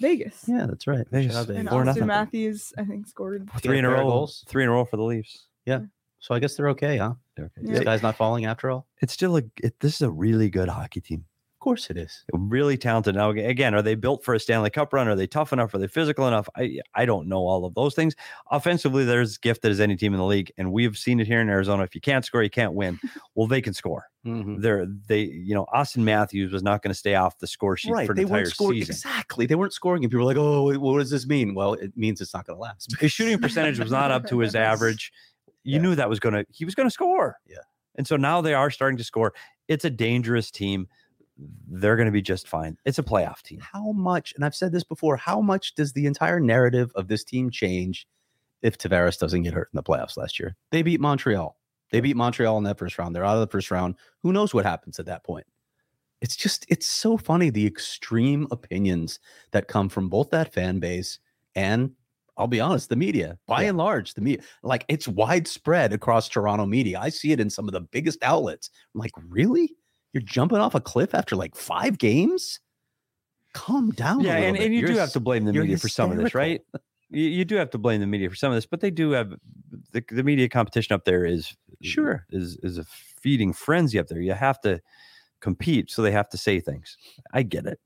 [0.00, 0.44] Vegas.
[0.46, 1.04] Yeah, that's right.
[1.10, 1.32] Vegas.
[1.32, 1.60] shut out Vegas.
[1.60, 2.06] And Four Auston nothing.
[2.06, 3.50] Matthews, I think, scored.
[3.60, 4.04] Three in a row.
[4.04, 4.44] goals.
[4.46, 5.46] Three in a row for the Leafs.
[5.66, 5.80] Yeah.
[6.20, 7.14] So I guess they're okay, huh?
[7.36, 7.60] They're okay.
[7.64, 7.74] Yeah.
[7.74, 8.86] This guy's not falling after all.
[9.00, 9.42] It's still a.
[9.62, 11.24] It, this is a really good hockey team.
[11.60, 12.24] Of course it is.
[12.32, 13.16] Really talented.
[13.16, 15.08] Now again, are they built for a Stanley Cup run?
[15.08, 15.74] Are they tough enough?
[15.74, 16.48] Are they physical enough?
[16.56, 18.14] I I don't know all of those things.
[18.52, 21.40] Offensively, they're as gifted as any team in the league, and we've seen it here
[21.40, 21.82] in Arizona.
[21.82, 23.00] If you can't score, you can't win.
[23.34, 24.04] Well, they can score.
[24.24, 24.62] Mhm.
[24.62, 27.90] They're they you know Auston Matthews was not going to stay off the score sheet
[27.92, 28.06] Right.
[28.06, 28.78] for They the entire weren't scoring.
[28.78, 28.92] season.
[28.94, 29.46] Exactly.
[29.46, 30.04] They weren't scoring.
[30.04, 31.54] And people were like, oh, what does this mean?
[31.56, 32.94] Well, it means it's not going to last.
[33.00, 35.12] His shooting percentage was not up to his average.
[35.64, 35.82] You Yeah.
[35.82, 37.36] knew that was going to, he was going to score.
[37.48, 37.58] Yeah.
[37.96, 39.34] And so now they are starting to score.
[39.66, 40.86] It's a dangerous team.
[41.68, 42.76] They're going to be just fine.
[42.84, 43.60] It's a playoff team.
[43.60, 47.22] How much, and I've said this before, how much does the entire narrative of this
[47.24, 48.06] team change
[48.62, 50.56] if Tavares doesn't get hurt in the playoffs last year?
[50.72, 51.56] They beat Montreal.
[51.92, 53.14] They beat Montreal in that first round.
[53.14, 53.94] They're out of the first round.
[54.22, 55.46] Who knows what happens at that point?
[56.20, 59.20] It's just, it's so funny the extreme opinions
[59.52, 61.20] that come from both that fan base
[61.54, 61.92] and
[62.36, 63.70] I'll be honest, the media, by Yeah.
[63.70, 66.98] and large, the media, like it's widespread across Toronto media.
[67.00, 68.70] I see it in some of the biggest outlets.
[68.94, 69.74] I'm like, really?
[70.12, 72.60] You're jumping off a cliff after like five games?
[73.54, 74.20] Calm down.
[74.20, 74.34] Yeah.
[74.34, 74.64] little And, bit.
[74.66, 76.60] and you You're do have to blame the you're media for some of this, right?
[77.10, 79.10] You, you do have to blame the media for some of this, but they do
[79.12, 79.32] have
[79.92, 82.26] the, the media competition up there is Sure.
[82.30, 82.84] is is a
[83.20, 84.20] feeding frenzy up there.
[84.20, 84.80] You have to
[85.40, 86.96] compete, so they have to say things.
[87.32, 87.78] I get it.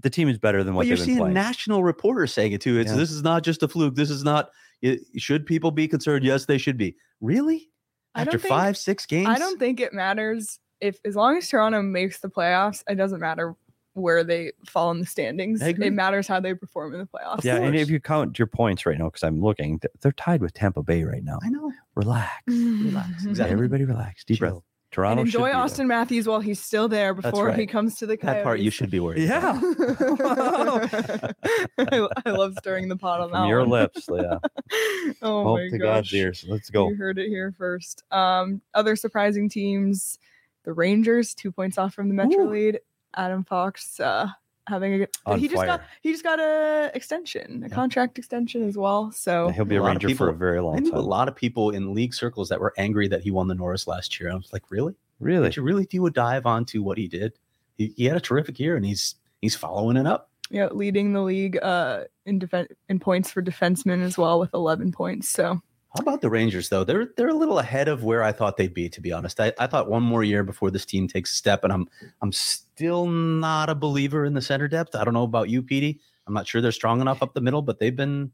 [0.00, 1.34] The team is better than what But you're seeing playing.
[1.34, 2.78] national reporters saying it too.
[2.80, 2.96] It's Yeah.
[2.96, 3.94] this is not just a fluke.
[3.96, 4.48] This is not.
[4.80, 6.24] It, should people be concerned?
[6.24, 6.96] Yes, they should be.
[7.20, 7.68] Really?
[8.14, 9.28] I After don't think- five, six games?
[9.28, 13.20] I don't think it matters if, as long as Toronto makes the playoffs, it doesn't
[13.20, 13.54] matter
[13.94, 15.60] where they fall in the standings.
[15.60, 17.42] It matters how they perform in the playoffs.
[17.42, 20.54] yeah, and if you count your points right now, because I'm looking, they're tied with
[20.54, 21.40] Tampa Bay right now.
[21.42, 21.72] I know.
[21.96, 23.24] Relax, Relax.
[23.26, 23.52] Exactly.
[23.52, 24.24] everybody, relax.
[24.24, 24.54] Deep breath.
[24.90, 25.60] Toronto and enjoy be there.
[25.62, 28.88] Auston Matthews while he's still there before he comes to the That part you should
[28.90, 29.26] be worried.
[29.28, 29.62] about.
[29.62, 31.32] Yeah.
[31.78, 33.68] I, I love stirring the pot on that your one.
[33.70, 34.38] lips, yeah.
[35.22, 35.86] oh Hope my to gosh.
[35.86, 36.44] God's ears.
[36.48, 36.88] Let's go.
[36.88, 38.02] You heard it here first.
[38.10, 40.18] Um, other surprising teams:
[40.64, 42.50] the Rangers, two points off from the Metro Ooh.
[42.50, 42.80] lead.
[43.14, 44.28] Adam Fox uh,
[44.68, 45.08] having a good.
[45.26, 47.74] On he just got he just got a extension, a Yeah.
[47.74, 49.10] contract extension as well.
[49.12, 50.94] So He'll be a A lot of Ranger for a people- very I long time.
[50.94, 53.86] a lot of people in league circles that were angry that he won the Norris
[53.86, 54.30] last year.
[54.30, 54.94] I was like, really?
[55.20, 55.48] Really?
[55.48, 57.32] Did you really do a dive onto what he did?
[57.76, 60.30] He, he had a terrific year, and he's he's following it up.
[60.50, 64.92] yeah, leading the league uh, in defense in points for defensemen as well with 11
[64.92, 65.28] points.
[65.28, 65.60] So
[65.98, 66.84] How about the Rangers though?
[66.84, 68.88] They're they're a little ahead of where I thought they'd be.
[68.88, 71.64] To be honest, I, I thought one more year before this team takes a step,
[71.64, 71.88] and I'm
[72.22, 74.94] I'm still not a believer in the center depth.
[74.94, 75.98] I don't know about you, Petey.
[76.28, 78.30] I'm not sure they're strong enough up the middle, but they've been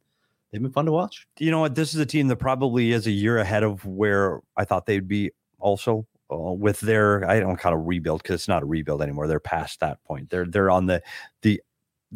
[0.52, 1.26] they've been fun to watch.
[1.38, 1.74] you know what?
[1.74, 5.08] This is a team that probably is a year ahead of where I thought they'd
[5.08, 5.30] be.
[5.58, 9.26] Also, uh, with their I don't kind of rebuild because it's not a rebuild anymore.
[9.26, 10.28] They're past that point.
[10.28, 11.02] They're they're on the
[11.40, 11.62] the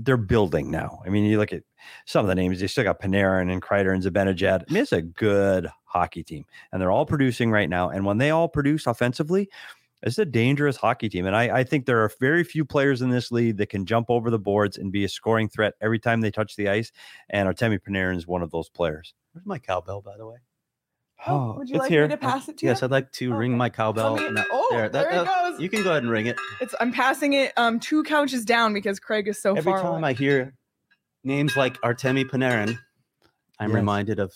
[0.02, 1.00] they're building now.
[1.04, 1.62] I mean, you look at
[2.06, 2.60] some of the names.
[2.60, 4.64] They still got Panarin and Kreider and Zibanejad.
[4.68, 7.90] I mean, it's a good hockey team, and they're all producing right now.
[7.90, 9.48] And when they all produce offensively,
[10.02, 11.26] it's a dangerous hockey team.
[11.26, 14.06] And I, I think there are very few players in this league that can jump
[14.08, 16.92] over the boards and be a scoring threat every time they touch the ice.
[17.30, 19.14] And Artemi Panarin is one of those players.
[19.32, 20.36] Where's my cowbell, by the way?
[21.26, 22.02] Oh, would you it's like here.
[22.06, 22.86] me to pass it to Yes, you?
[22.86, 24.14] I'd like to ring my cowbell.
[24.14, 25.60] Let me- oh, there, it goes.
[25.60, 26.36] You can go ahead and ring it.
[26.60, 29.58] It's I'm passing it um two couches down because Craig is so far.
[29.58, 30.10] Every far time away.
[30.10, 30.54] I hear
[31.24, 32.78] names like Artemi Panarin,
[33.58, 33.74] I'm Yes.
[33.74, 34.32] reminded of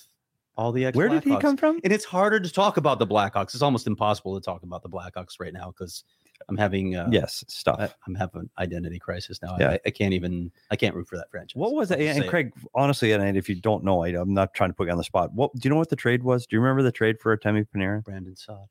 [0.57, 0.97] all the ex.
[0.97, 1.81] Where did he come from?
[1.85, 3.55] And it's harder to talk about the Blackhawks.
[3.55, 6.05] It's almost impossible to talk about the Blackhawks right now because
[6.48, 7.76] I'm having uh, yes, stuff.
[7.78, 9.57] I, I'm having identity crisis now.
[9.59, 9.70] Yeah.
[9.72, 11.57] I, I can't even I can't root for that franchise.
[11.57, 12.05] What was I'll it?
[12.05, 12.31] just And say it.
[12.31, 14.98] Craig, honestly, and if you don't know, I, I'm not trying to put you on
[14.98, 15.33] the spot.
[15.33, 15.76] What do you know?
[15.78, 16.46] What the trade was?
[16.46, 18.05] Do you remember the trade for Artemi Panarin?
[18.05, 18.68] Brandon Saad.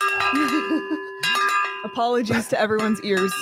[1.84, 3.32] Apologies to everyone's ears.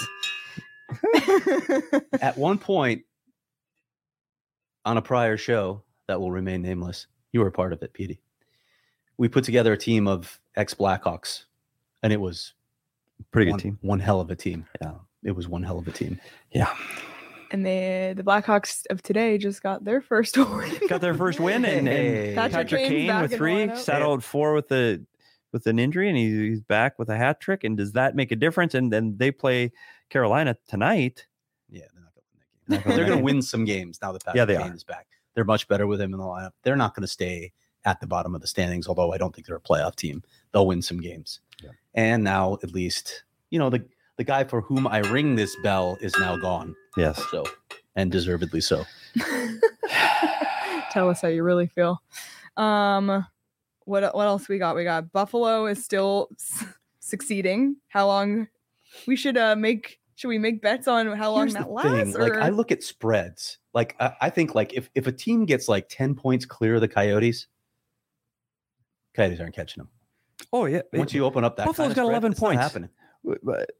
[2.20, 3.02] At one point
[4.85, 8.20] on a prior show that will remain nameless, you were a part of it, Petey.
[9.18, 11.44] We put together a team of ex Blackhawks,
[12.02, 12.52] and it was
[13.31, 13.79] Pretty good one, team.
[13.83, 14.66] One hell of a team.
[14.81, 14.92] Yeah.
[15.24, 16.20] It was one hell of a team.
[16.52, 16.72] Yeah.
[17.50, 20.72] And they, the Blackhawks of today just got their first win.
[20.88, 22.29] Got their first win, and, Hey.
[22.29, 23.76] and Patrick Patrick, Kane's Kane with three lineup.
[23.79, 24.16] sat Yeah.
[24.18, 25.05] four with the
[25.52, 27.62] with an injury, and he, he's back with a hat trick.
[27.64, 28.74] And does that make a difference?
[28.74, 29.72] And then they play
[30.11, 31.26] Carolina tonight.
[31.70, 32.83] Yeah, they're not going to win that game.
[32.83, 33.35] gonna They're going to win.
[33.37, 34.74] win some games now that Patrick Yeah, they Kane are.
[34.74, 35.07] is back.
[35.35, 36.50] They're much better with him in the lineup.
[36.62, 37.52] They're not going to stay
[37.85, 40.22] at the bottom of the standings, although I don't think they're a playoff team.
[40.52, 41.40] They'll win some games.
[41.96, 42.02] Yeah.
[42.04, 43.85] And now, at least, you know, the
[44.18, 46.74] the guy for whom I ring this bell is now gone.
[46.96, 47.22] Yes.
[47.30, 47.44] So,
[47.96, 48.85] and deservedly so.
[50.90, 52.00] Tell us how you really feel.
[52.56, 53.26] Um,
[53.85, 54.76] what what else we got?
[54.76, 56.28] We got Buffalo is still
[57.00, 57.76] succeeding.
[57.88, 58.48] How long?
[59.06, 60.00] We should uh make.
[60.14, 62.12] Should we make bets on how long Here's that the lasts?
[62.12, 63.59] thing, Like I look at spreads.
[63.74, 66.80] Like I, I think like if if a team gets like 10 points clear of
[66.80, 67.48] the Coyotes,
[69.14, 69.90] Coyotes aren't catching them.
[70.57, 70.83] Oh yeah.
[70.92, 72.62] Once you open up that Buffalo's kind of got spread, 11 it's not points.
[72.62, 72.90] happening.
[73.25, 73.71] but,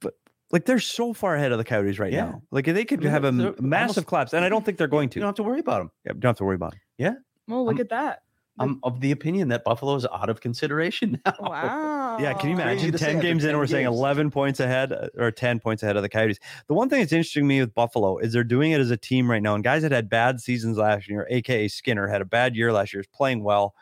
[0.00, 0.14] but
[0.52, 2.26] like they're so far ahead of the Coyotes right Yeah.
[2.26, 2.42] now.
[2.50, 4.78] Like they could I mean, have a they're almost- massive collapse, and I don't think
[4.78, 5.18] they're going to.
[5.18, 5.90] You don't have to worry about them.
[6.04, 6.80] Yeah, don't have to worry about them.
[6.98, 7.14] Yeah.
[7.48, 8.22] well, look I'm- at that.
[8.58, 11.34] I'm of the opinion that Buffalo's out of consideration now.
[11.40, 12.16] Wow.
[12.18, 14.92] Yeah, can you imagine to 10 after games in, 10 we're saying 11 points ahead
[14.94, 16.38] uh, or 10 points ahead of the Coyotes.
[16.66, 18.96] The one thing that's interesting to me with Buffalo is they're doing it as a
[18.96, 19.54] team right now.
[19.56, 22.94] And guys that had bad seasons last year, aka Skinner, had a bad year last
[22.94, 23.74] year, is playing well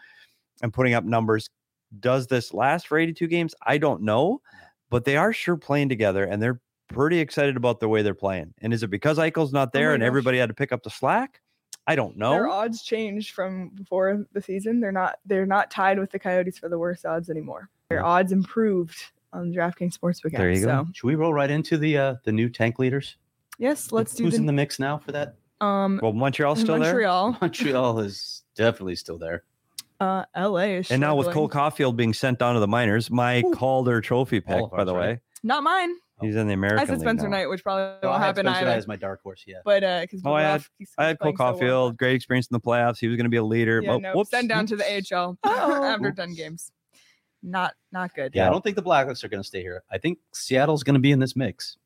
[0.60, 1.50] and putting up numbers.
[2.00, 3.54] Does this last for 82 games?
[3.66, 4.40] I don't know,
[4.90, 8.54] but they are sure playing together and they're pretty excited about the way they're playing.
[8.60, 10.06] And is it because Eichel's not there Oh and gosh.
[10.06, 11.40] everybody had to pick up the slack?
[11.86, 12.30] I don't know.
[12.30, 14.80] Their odds changed from before the season.
[14.80, 17.68] They're not they're not tied with the Coyotes for the worst odds anymore.
[17.90, 18.04] Their Yeah.
[18.04, 18.96] odds improved
[19.34, 20.38] on the DraftKings Sportsbook app.
[20.38, 20.84] There you go.
[20.84, 23.16] So Should we roll right into the uh the new tank leaders?
[23.58, 25.34] yes, let's do Who's in the mix now for that?
[25.60, 26.92] um Well, Montreal's still there.
[26.94, 27.36] Montreal.
[27.40, 29.44] Montreal is definitely still there.
[30.04, 31.70] Uh LA is And now with Cole struggling.
[31.92, 33.52] Caufield being sent down to the minors, my Ooh.
[33.52, 35.20] Calder trophy pick, of by the ours, way.
[35.42, 35.94] Not mine.
[36.20, 37.28] He's in the American I said Spencer.
[37.28, 38.78] Knight, which probably Oh, won't I had happen Spencer Knight either.
[38.78, 39.44] as my dark horse.
[39.46, 39.56] Yeah.
[39.64, 40.64] But uh because Oh, I had-
[40.98, 42.98] I had Cole Caufield, great experience in the playoffs.
[42.98, 43.80] He was going to be a leader.
[43.82, 44.30] Yeah, Oh, no, whoops.
[44.30, 45.84] send down to the AHL Oh.
[45.84, 46.70] after 10 games.
[47.42, 48.32] Not not good.
[48.34, 49.82] Yeah, I don't think the Blackhawks are going to stay here.
[49.90, 51.76] I think Seattle's going to be in this mix.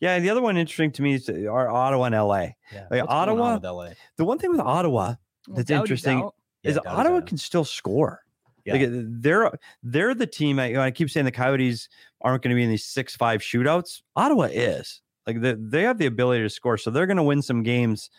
[0.00, 2.38] Yeah, and the other one interesting to me is uh, are Ottawa and LA.
[2.72, 2.86] Yeah.
[2.90, 3.94] Like, What's going on Ottawa- with LA.
[4.16, 5.14] The one thing with Ottawa
[5.48, 6.18] That's Doughty's interesting.
[6.22, 6.34] out.
[6.64, 8.20] Is Yeah, Doughty's Ottawa can still score.
[8.64, 8.72] Yeah.
[8.74, 10.58] Like uh, they're they're the team.
[10.58, 11.88] I, you know, I keep saying the Coyotes
[12.22, 14.02] aren't going to be in these six five shootouts.
[14.16, 17.42] Ottawa is like they they have the ability to score, so they're going to win
[17.42, 18.10] some games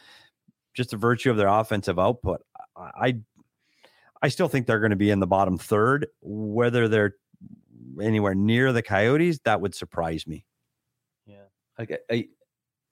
[0.75, 2.41] just the virtue of their offensive output.
[2.75, 3.17] I
[4.21, 6.07] I, still think they're going to be in the bottom third.
[6.21, 7.15] Whether they're
[8.01, 10.45] anywhere near the Coyotes, that would surprise me.
[11.25, 11.45] Yeah.
[11.79, 12.27] Like I, I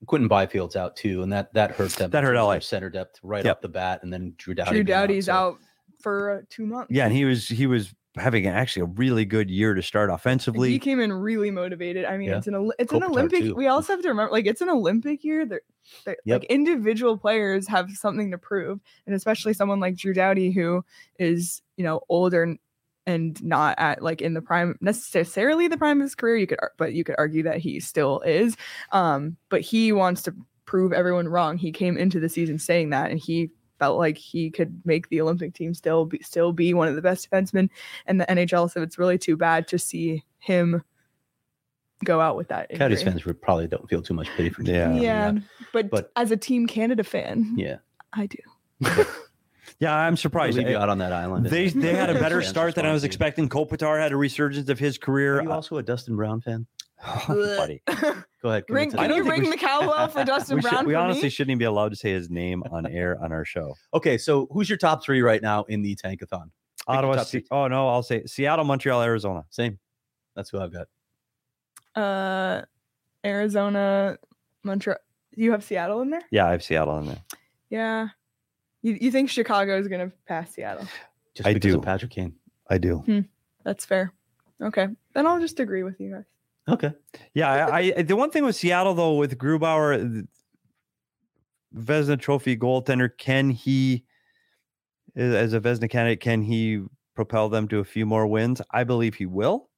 [0.05, 2.09] Quinton Byfield's out too, and that that hurt them.
[2.11, 2.59] That hurt terms LA.
[2.59, 3.57] center depth right Yep.
[3.57, 4.69] off the bat, and then Drew Doughty.
[4.71, 5.59] Drew being Doughty's so- out
[6.01, 6.91] for uh, two months.
[6.91, 10.15] Yeah, and he was he was having actually a really good year to start And
[10.15, 10.69] offensively.
[10.69, 12.05] he came in really motivated.
[12.05, 12.37] I mean, Yeah.
[12.37, 13.39] it's an Oli- it's an Olympic.
[13.39, 13.55] too.
[13.55, 15.47] We also have to remember, like, it's an Olympic year.
[15.47, 15.61] They're,
[16.05, 16.41] they're Yep.
[16.41, 20.85] like individual players have something to prove, and especially someone like Drew Doughty, who
[21.17, 22.55] is you know older
[23.05, 26.37] and, and not at like in the prime necessarily the prime of his career.
[26.37, 28.55] You could, but you could argue that he still is.
[28.91, 30.35] Um, but he wants to
[30.65, 31.57] prove everyone wrong.
[31.57, 35.19] He came into the season saying that, and he felt like he could make the
[35.21, 37.69] Olympic team still be, still be one of the best defensemen
[38.07, 38.71] in the NHL.
[38.71, 40.83] So it's really too bad to see him
[42.05, 42.69] go out with that.
[42.73, 44.87] Coyotes fans would probably don't feel too much pity for him Yeah.
[44.87, 45.33] Doughty, yeah,
[45.73, 47.77] but, But- as a Team Canada fan, yeah.
[48.13, 48.37] I do.
[49.83, 50.57] yeah, I'm surprised.
[50.57, 51.45] leave you out on that island.
[51.45, 53.49] They they had a better start than I was expecting.
[53.49, 55.39] Kopitar had a resurgence of his career.
[55.39, 56.65] Are you also a Dustin Brown fan?
[57.27, 57.81] buddy.
[57.85, 58.63] Go ahead.
[58.69, 60.85] Ring, commit to can you we ring the cowbell for Dustin we, should- Brown?
[60.85, 61.29] we for honestly me?
[61.29, 63.75] shouldn't even be allowed to say his name on air on our show.
[63.93, 66.49] Okay, so who's your top three right now in the Tankathon?
[66.87, 67.15] Ottawa.
[67.15, 69.43] top Se- oh no, I'll say Seattle, Montreal, Arizona.
[69.49, 69.79] Same.
[70.35, 70.87] That's who I've got.
[72.01, 72.61] uh,
[73.25, 74.17] Arizona,
[74.63, 74.97] Montreal.
[75.35, 76.21] You have Seattle in there?
[76.31, 77.21] Yeah, I have Seattle in there.
[77.69, 78.07] Yeah.
[78.83, 80.87] You, you think Chicago is going to pass Seattle?
[81.33, 81.77] Just I because do.
[81.79, 82.35] of Patrick Kane.
[82.69, 82.97] I do.
[82.97, 83.21] Hmm,
[83.63, 84.13] that's fair.
[84.61, 84.87] Okay.
[85.13, 86.25] Then I'll just agree with you guys.
[86.69, 86.93] Okay.
[87.33, 90.25] Yeah, I, I the one thing with Seattle though with Grubauer,
[91.75, 94.05] Vezina Trophy goaltender, can he,
[95.15, 96.83] as a Vezina candidate, can he
[97.15, 98.61] propel them to a few more wins?
[98.71, 99.69] I believe he will.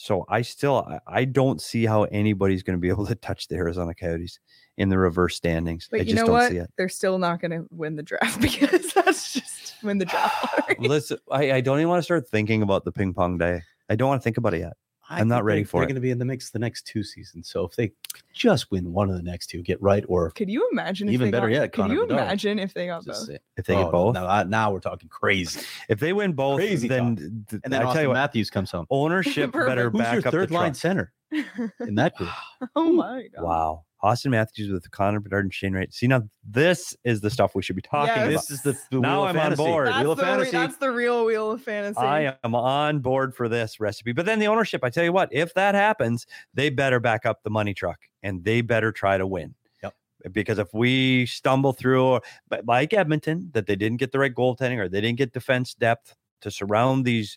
[0.00, 3.56] So I still I- don't see how anybody's going to be able to touch the
[3.56, 4.38] Arizona Coyotes
[4.78, 5.88] in the reverse standings.
[5.90, 6.50] But I you just know don't what?
[6.50, 6.70] see it.
[6.78, 10.64] They're still not going to win the draft because that's just when the draft.
[10.80, 13.60] Listen, I, I don't even want to start thinking about the ping pong day.
[13.90, 14.72] I don't want to think about it yet.
[15.12, 16.58] I I'm not think ready they're- for They're going to be in the mix the
[16.60, 17.50] next two seasons.
[17.50, 17.90] So if they
[18.32, 21.08] just win one of the next two, get right, or Could you imagine?
[21.08, 22.20] If Even they better got, yet, Could Connor you Bedard.
[22.22, 23.28] imagine if they got just both?
[23.28, 25.60] say, If they oh, get both, Now, now we're talking crazy.
[25.88, 27.16] if they win both, Crazy then
[27.50, 28.86] th- And then I Auston tell you what, Matthews comes home.
[28.90, 29.68] ownership Perfect.
[29.68, 30.76] better Who's back your up third the line truck.
[30.76, 32.30] center in that group?
[32.76, 33.44] oh my god!
[33.44, 33.84] Wow.
[34.02, 35.92] Auston Matthews with Connor Bedard and Shane Wright.
[35.92, 38.22] See now, this is the stuff we should be talking Yes.
[38.28, 38.32] about.
[38.32, 39.88] This is the, the Now wheel I'm on board.
[39.88, 40.50] That's, Wheel of the, re- fantasy.
[40.52, 42.00] that's the real wheel of fantasy.
[42.00, 44.12] I am on board for this recipe.
[44.12, 47.42] But then the ownership, I tell you what, if that happens, they better back up
[47.42, 49.54] the money truck and they better try to win.
[49.82, 49.94] Yep.
[50.32, 52.20] Because if we stumble through,
[52.64, 56.16] like Edmonton, that they didn't get the right goaltending or they didn't get defense depth
[56.40, 57.36] to surround these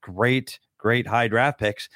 [0.00, 1.90] great, great high draft picks,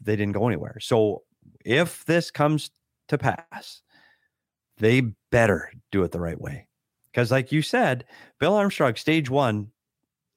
[0.00, 0.78] they didn't go anywhere.
[0.80, 1.22] So
[1.64, 2.70] if this comes
[3.10, 3.82] to pass,
[4.78, 6.66] they better do it the right way.
[7.12, 8.04] Because, like you said,
[8.38, 9.70] Bill Armstrong, stage one,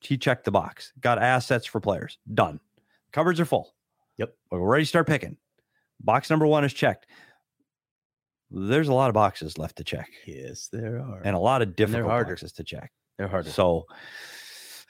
[0.02, 2.60] he checked the box, got assets for players, done.
[3.12, 3.74] Cupboards are full.
[4.18, 4.36] Yep.
[4.52, 5.38] We're ready to start picking.
[6.02, 7.06] Box number one is checked.
[8.52, 11.22] There's a lot of boxes left to check Yes, there are.
[11.24, 12.34] and a lot of harder.
[12.34, 12.92] boxes to check.
[13.18, 13.50] they're harder.
[13.50, 13.86] So,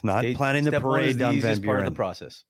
[0.03, 1.95] not Stage- planning the step one is parade down Van easiest part of the Buren.
[1.95, 2.43] process.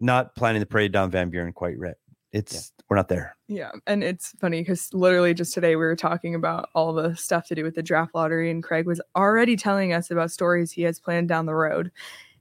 [0.00, 1.94] Not planning the parade down Van Buren quite yet.
[2.32, 3.36] It's we're not there.
[3.48, 7.46] Yeah, and it's funny because literally just today we were talking about all the stuff
[7.48, 10.82] to do with the draft lottery, and Craig was already telling us about stories he
[10.82, 11.90] has planned down the road.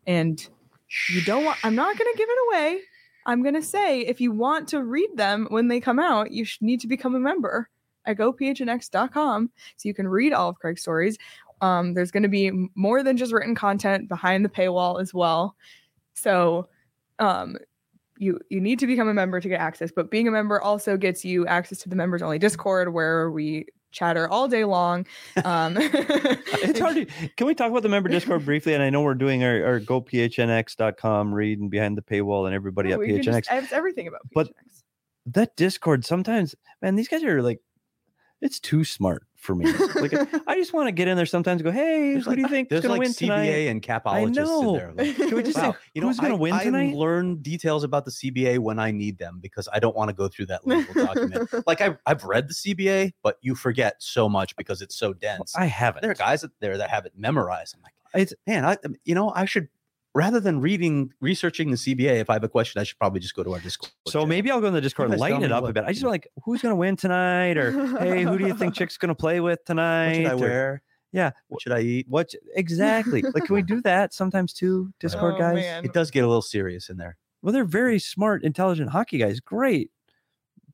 [0.07, 0.45] And
[1.09, 2.81] you don't want, I'm not going to give it away.
[3.25, 6.43] I'm going to say if you want to read them when they come out, you
[6.43, 7.69] should need to become a member
[8.05, 11.17] at gophnx.com so you can read all of Craig's stories.
[11.61, 15.55] Um, there's going to be more than just written content behind the paywall as well.
[16.13, 16.67] So,
[17.19, 17.57] um,
[18.21, 20.95] you you need to become a member to get access, but being a member also
[20.95, 25.05] gets you access to the members only Discord where we chatter all day long.
[25.43, 27.05] Um, It's hard to.
[27.35, 28.73] Can we talk about the member Discord briefly?
[28.75, 32.89] And I know we're doing our, our gophnx.com read and behind the paywall and everybody
[32.89, 33.23] No, at PHNX.
[33.23, 34.33] just- it's everything about PHNX.
[34.33, 34.49] But-
[35.27, 37.59] that Discord sometimes, man, these guys are like,
[38.41, 39.65] it's too smart for me.
[39.95, 40.13] Like,
[40.47, 42.67] I just want to get in there sometimes and go, hey, who do you think
[42.71, 43.67] is There's going like to win CBA tonight?
[43.69, 44.93] and capologists in there.
[44.95, 46.93] Like, Can we just wow, say, you know, who's going to win I tonight?
[46.95, 50.27] learn details about the CBA when I need them because I don't want to go
[50.27, 51.49] through that legal document.
[51.67, 55.55] Like I, I've read the CBA, but you forget so much because it's so dense.
[55.55, 56.01] I haven't.
[56.01, 57.75] there are guys out there that have it memorized.
[57.75, 59.67] I'm like, It's- man, I, um, you know, I should
[60.13, 62.19] rather than reading, researching the CBA.
[62.19, 63.91] If I have a question, I should probably just go to our Discord.
[64.07, 64.27] So channel.
[64.27, 65.83] maybe I'll go in the Discord and lighten it me up a bit.
[65.85, 67.57] I just like, who's going to win tonight?
[67.57, 70.15] Or, hey, who do you think Chick's going to play with what tonight?
[70.15, 70.81] should I Or- wear?
[71.13, 71.31] yeah.
[71.47, 72.05] What should I eat?
[72.09, 73.21] What exactly?
[73.21, 75.55] like, can we do that sometimes too, Discord Oh, guys?
[75.55, 75.85] man.
[75.85, 77.17] It does get a little serious in there.
[77.41, 79.39] Well, they're very smart, intelligent hockey guys.
[79.39, 79.89] Great,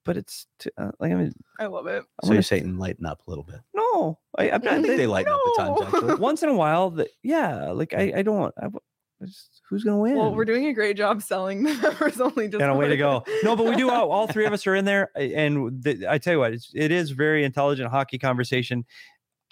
[0.04, 2.04] but it's t- uh, like I mean, I love it.
[2.22, 3.62] I So you're saying lighten up a little bit.
[3.74, 4.82] no, I, I'm I not.
[4.84, 5.82] think they lighten up at times.
[5.82, 8.54] Actually, once in a while, that yeah, like I, I don't.
[8.58, 8.82] I, w- I
[9.26, 10.16] just- who's gonna win?
[10.16, 13.24] Well, we're doing a great job selling the members only and a way to go.
[13.44, 13.90] No, but we do.
[13.90, 16.72] All, all three of us are in there, and the, I tell you what, it's,
[16.76, 18.86] it is very intelligent hockey conversation.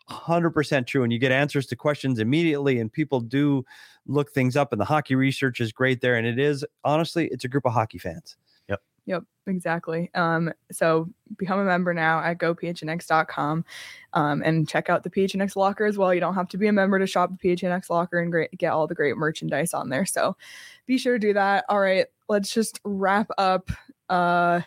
[0.07, 3.65] Hundred percent true, and you get answers to questions immediately, and people do
[4.05, 7.43] look things up, and the hockey research is great there, and it is honestly, it's
[7.43, 8.37] a group of hockey fans.
[9.07, 10.09] Yep, exactly.
[10.15, 13.63] Um, so become a member now at gophnx.com
[14.13, 16.13] um, and check out the PHNX locker as well.
[16.13, 18.71] You don't have to be a member to shop the PHNX locker and great, get
[18.73, 20.05] all the great merchandise on there.
[20.05, 20.35] So
[20.87, 21.65] be sure to do that.
[21.69, 23.69] All right, let's just wrap up.
[24.09, 24.61] Uh,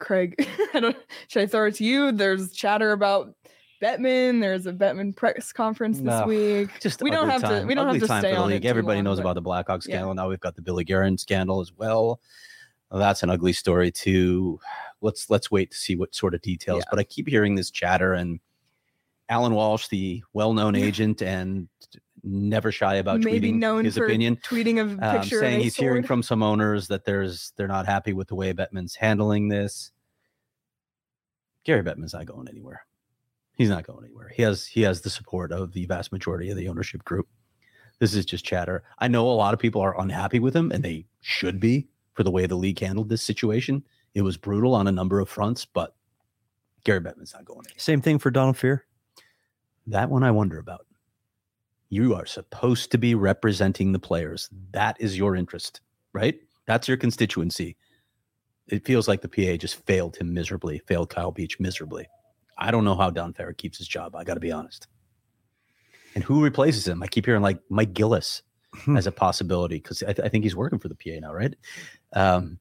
[0.00, 0.34] Craig,
[0.74, 0.96] I don't,
[1.28, 2.10] should I throw it to you?
[2.12, 3.34] There's chatter about
[3.82, 4.40] Bettman.
[4.40, 6.26] There's a Bettman press conference this No.
[6.26, 6.70] week.
[6.80, 7.66] just We don't ugly have to- time.
[7.66, 8.64] we don't have to stay for the on league.
[8.64, 9.96] Everybody long, knows but- about the Blackhawks Yeah.
[9.96, 10.14] scandal.
[10.14, 12.20] Now we've got the Billy Guerin scandal as well.
[12.90, 14.58] Well, that's an ugly story too.
[15.00, 16.80] Let's let's wait to see what sort of details.
[16.80, 16.90] Yeah.
[16.90, 18.40] But I keep hearing this chatter and
[19.28, 21.68] Alan Walsh, the well-known agent and
[22.22, 25.60] never shy about Maybe tweeting known his for opinion, tweeting a um, picture saying of
[25.60, 28.96] a he's hearing from some owners that there's they're not happy with the way Bettman's
[28.96, 29.92] handling this.
[31.64, 32.84] Gary Bettman's not going anywhere.
[33.56, 34.30] He's not going anywhere.
[34.34, 37.28] He has he has the support of the vast majority of the ownership group.
[38.00, 38.82] This is just chatter.
[38.98, 42.22] I know a lot of people are unhappy with him, and they should be for
[42.22, 43.84] the way the league handled this situation.
[44.14, 45.94] It was brutal on a number of fronts, but
[46.84, 47.78] Gary Bettman's not going anywhere.
[47.78, 48.80] Same thing for Donald Fehr.
[49.86, 50.86] That one I wonder about.
[51.88, 54.48] You are supposed to be representing the players.
[54.72, 55.80] That is your interest,
[56.12, 56.38] right?
[56.66, 57.76] That's your constituency.
[58.68, 62.06] It feels like the PA just failed him miserably, failed Kyle Beach miserably.
[62.56, 64.14] I don't know how Don Fehr keeps his job.
[64.14, 64.86] I got to be honest.
[66.14, 67.02] And who replaces him?
[67.02, 68.42] I keep hearing like Mike Gillis
[68.74, 68.96] Hmm.
[68.96, 71.54] as a possibility because I, th- I think he's working for the PA now, right?
[72.12, 72.58] Um,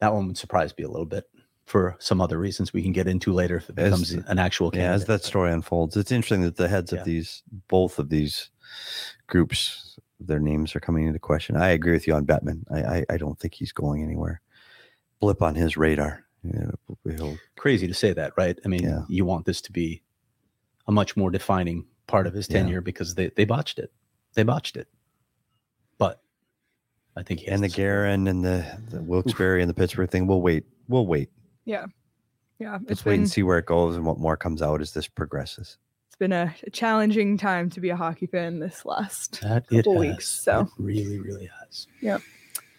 [0.00, 1.24] that one would surprise me a little bit
[1.66, 4.70] for some other reasons we can get into later if it As- becomes an actual
[4.72, 7.00] Yeah, as that story unfolds, it's interesting that the heads Yeah.
[7.00, 8.50] of these, both of these
[9.26, 11.56] groups, their names are coming into question.
[11.56, 12.62] I agree with you on Bettman.
[12.70, 14.40] I, I, I don't think he's going anywhere.
[15.20, 16.24] Blip on his radar.
[16.44, 16.70] Yeah,
[17.56, 18.56] crazy to say that, right?
[18.64, 19.02] I mean, Yeah.
[19.08, 20.02] you want this to be
[20.86, 23.92] a much more defining part of his tenure because they, they botched it.
[24.38, 24.86] They botched it.
[25.98, 26.22] But
[27.16, 27.84] I think he and the to score.
[27.84, 30.28] Guerin and the, the Wilkes-Barre and the Pittsburgh thing.
[30.28, 30.64] We'll wait.
[30.86, 31.28] We'll wait.
[31.64, 31.86] Yeah,
[32.60, 32.78] Yeah.
[32.88, 35.08] Let's wait been and see where it goes and what more comes out as this
[35.08, 35.76] progresses.
[36.06, 39.40] it's been a, a challenging time to be a hockey fan this last.
[39.40, 40.12] That it couple has.
[40.12, 40.60] weeks, so.
[40.60, 41.88] It really, really has.
[42.00, 42.18] Yeah.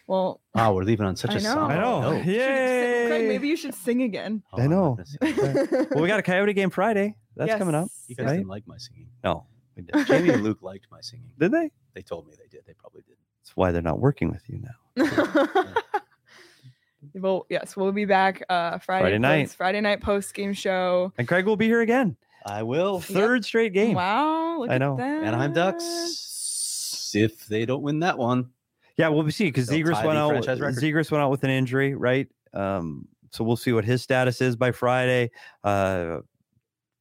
[0.07, 1.53] Well, Wow, we're leaving on such I a know.
[1.55, 2.01] somber I know.
[2.01, 2.11] note.
[2.25, 3.27] you should sing- Craig, Yay!
[3.27, 4.43] maybe you should sing again.
[4.53, 4.97] Oh, I know.
[5.21, 7.15] Oh, well, we got a Coyote game Friday.
[7.35, 7.89] That's coming up.
[8.07, 8.37] You guys Right?
[8.37, 9.09] didn't like my singing.
[9.25, 9.45] No,
[9.85, 10.07] we did.
[10.07, 11.31] Jamie and Luke liked my singing.
[11.39, 11.71] Did they?
[11.93, 12.65] They told me they did.
[12.65, 13.15] They probably did.
[13.41, 15.47] That's why they're not working with you now.
[17.15, 19.45] well, yes, we'll be back uh Friday, Friday night.
[19.47, 21.13] post- Friday night post game show.
[21.17, 22.15] And Craig will be here again.
[22.45, 22.99] I will.
[23.01, 23.95] Third straight game.
[23.95, 24.97] Wow, look I at know.
[24.97, 25.23] that.
[25.23, 27.11] Anaheim Ducks.
[27.13, 28.49] If they don't win that one,
[28.97, 30.33] Yeah, we'll see because They'll Zegras went out.
[30.43, 32.27] Zegras went out with an injury, right?
[32.53, 35.31] Um, so we'll see what his status is by Friday.
[35.63, 36.19] Uh,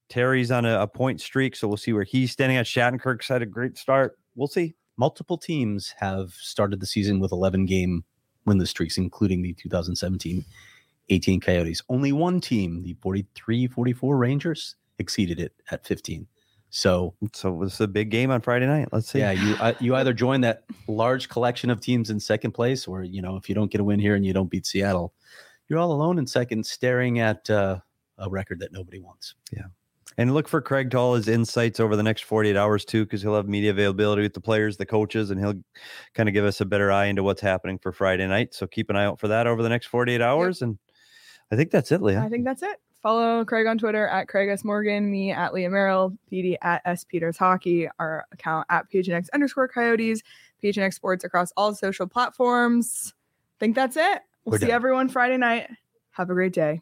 [0.09, 2.67] Terry's on a, a point streak, so we'll see where he's standing at.
[2.67, 4.19] Shattenkirk's had a great start.
[4.35, 4.75] We'll see.
[4.97, 8.05] multiple teams have started the season with 11 game
[8.47, 10.45] winless streaks, including the 2017
[11.11, 11.83] 18 Coyotes.
[11.89, 16.27] Only one team, the 43 44 Rangers, exceeded it at 15.
[16.71, 18.89] So, So it's a big game on Friday night.
[18.93, 19.21] Let's see.
[19.21, 23.03] yeah, you uh, you either join that large collection of teams in second place, or
[23.03, 25.15] you know, if you don't get a win here and you don't beat Seattle,
[25.69, 27.79] you're all alone in second, staring at uh,
[28.19, 29.35] a record that nobody wants.
[30.19, 33.23] And look for Craig to all his insights over the next 48 hours too, because
[33.23, 35.55] he'll have media availability with the players, the coaches, and he'll
[36.15, 38.53] kind of give us a better eye into what's happening for Friday night.
[38.53, 40.61] So keep an eye out for that over the next 48 hours.
[40.61, 40.77] And
[41.53, 42.21] I think that's it, Leah.
[42.21, 42.81] I think that's it.
[43.01, 44.65] Follow Craig on Twitter at Craig S.
[44.65, 47.05] Morgan, me at Leah Merrill, PD at S.
[47.05, 50.21] Peters Hockey, our account at PHNX underscore Coyotes,
[50.63, 53.15] PHNX Sports across all social platforms.
[53.61, 54.23] think that's it.
[54.45, 54.75] We'll We're see done.
[54.75, 55.71] everyone Friday night.
[56.11, 56.81] Have a great day.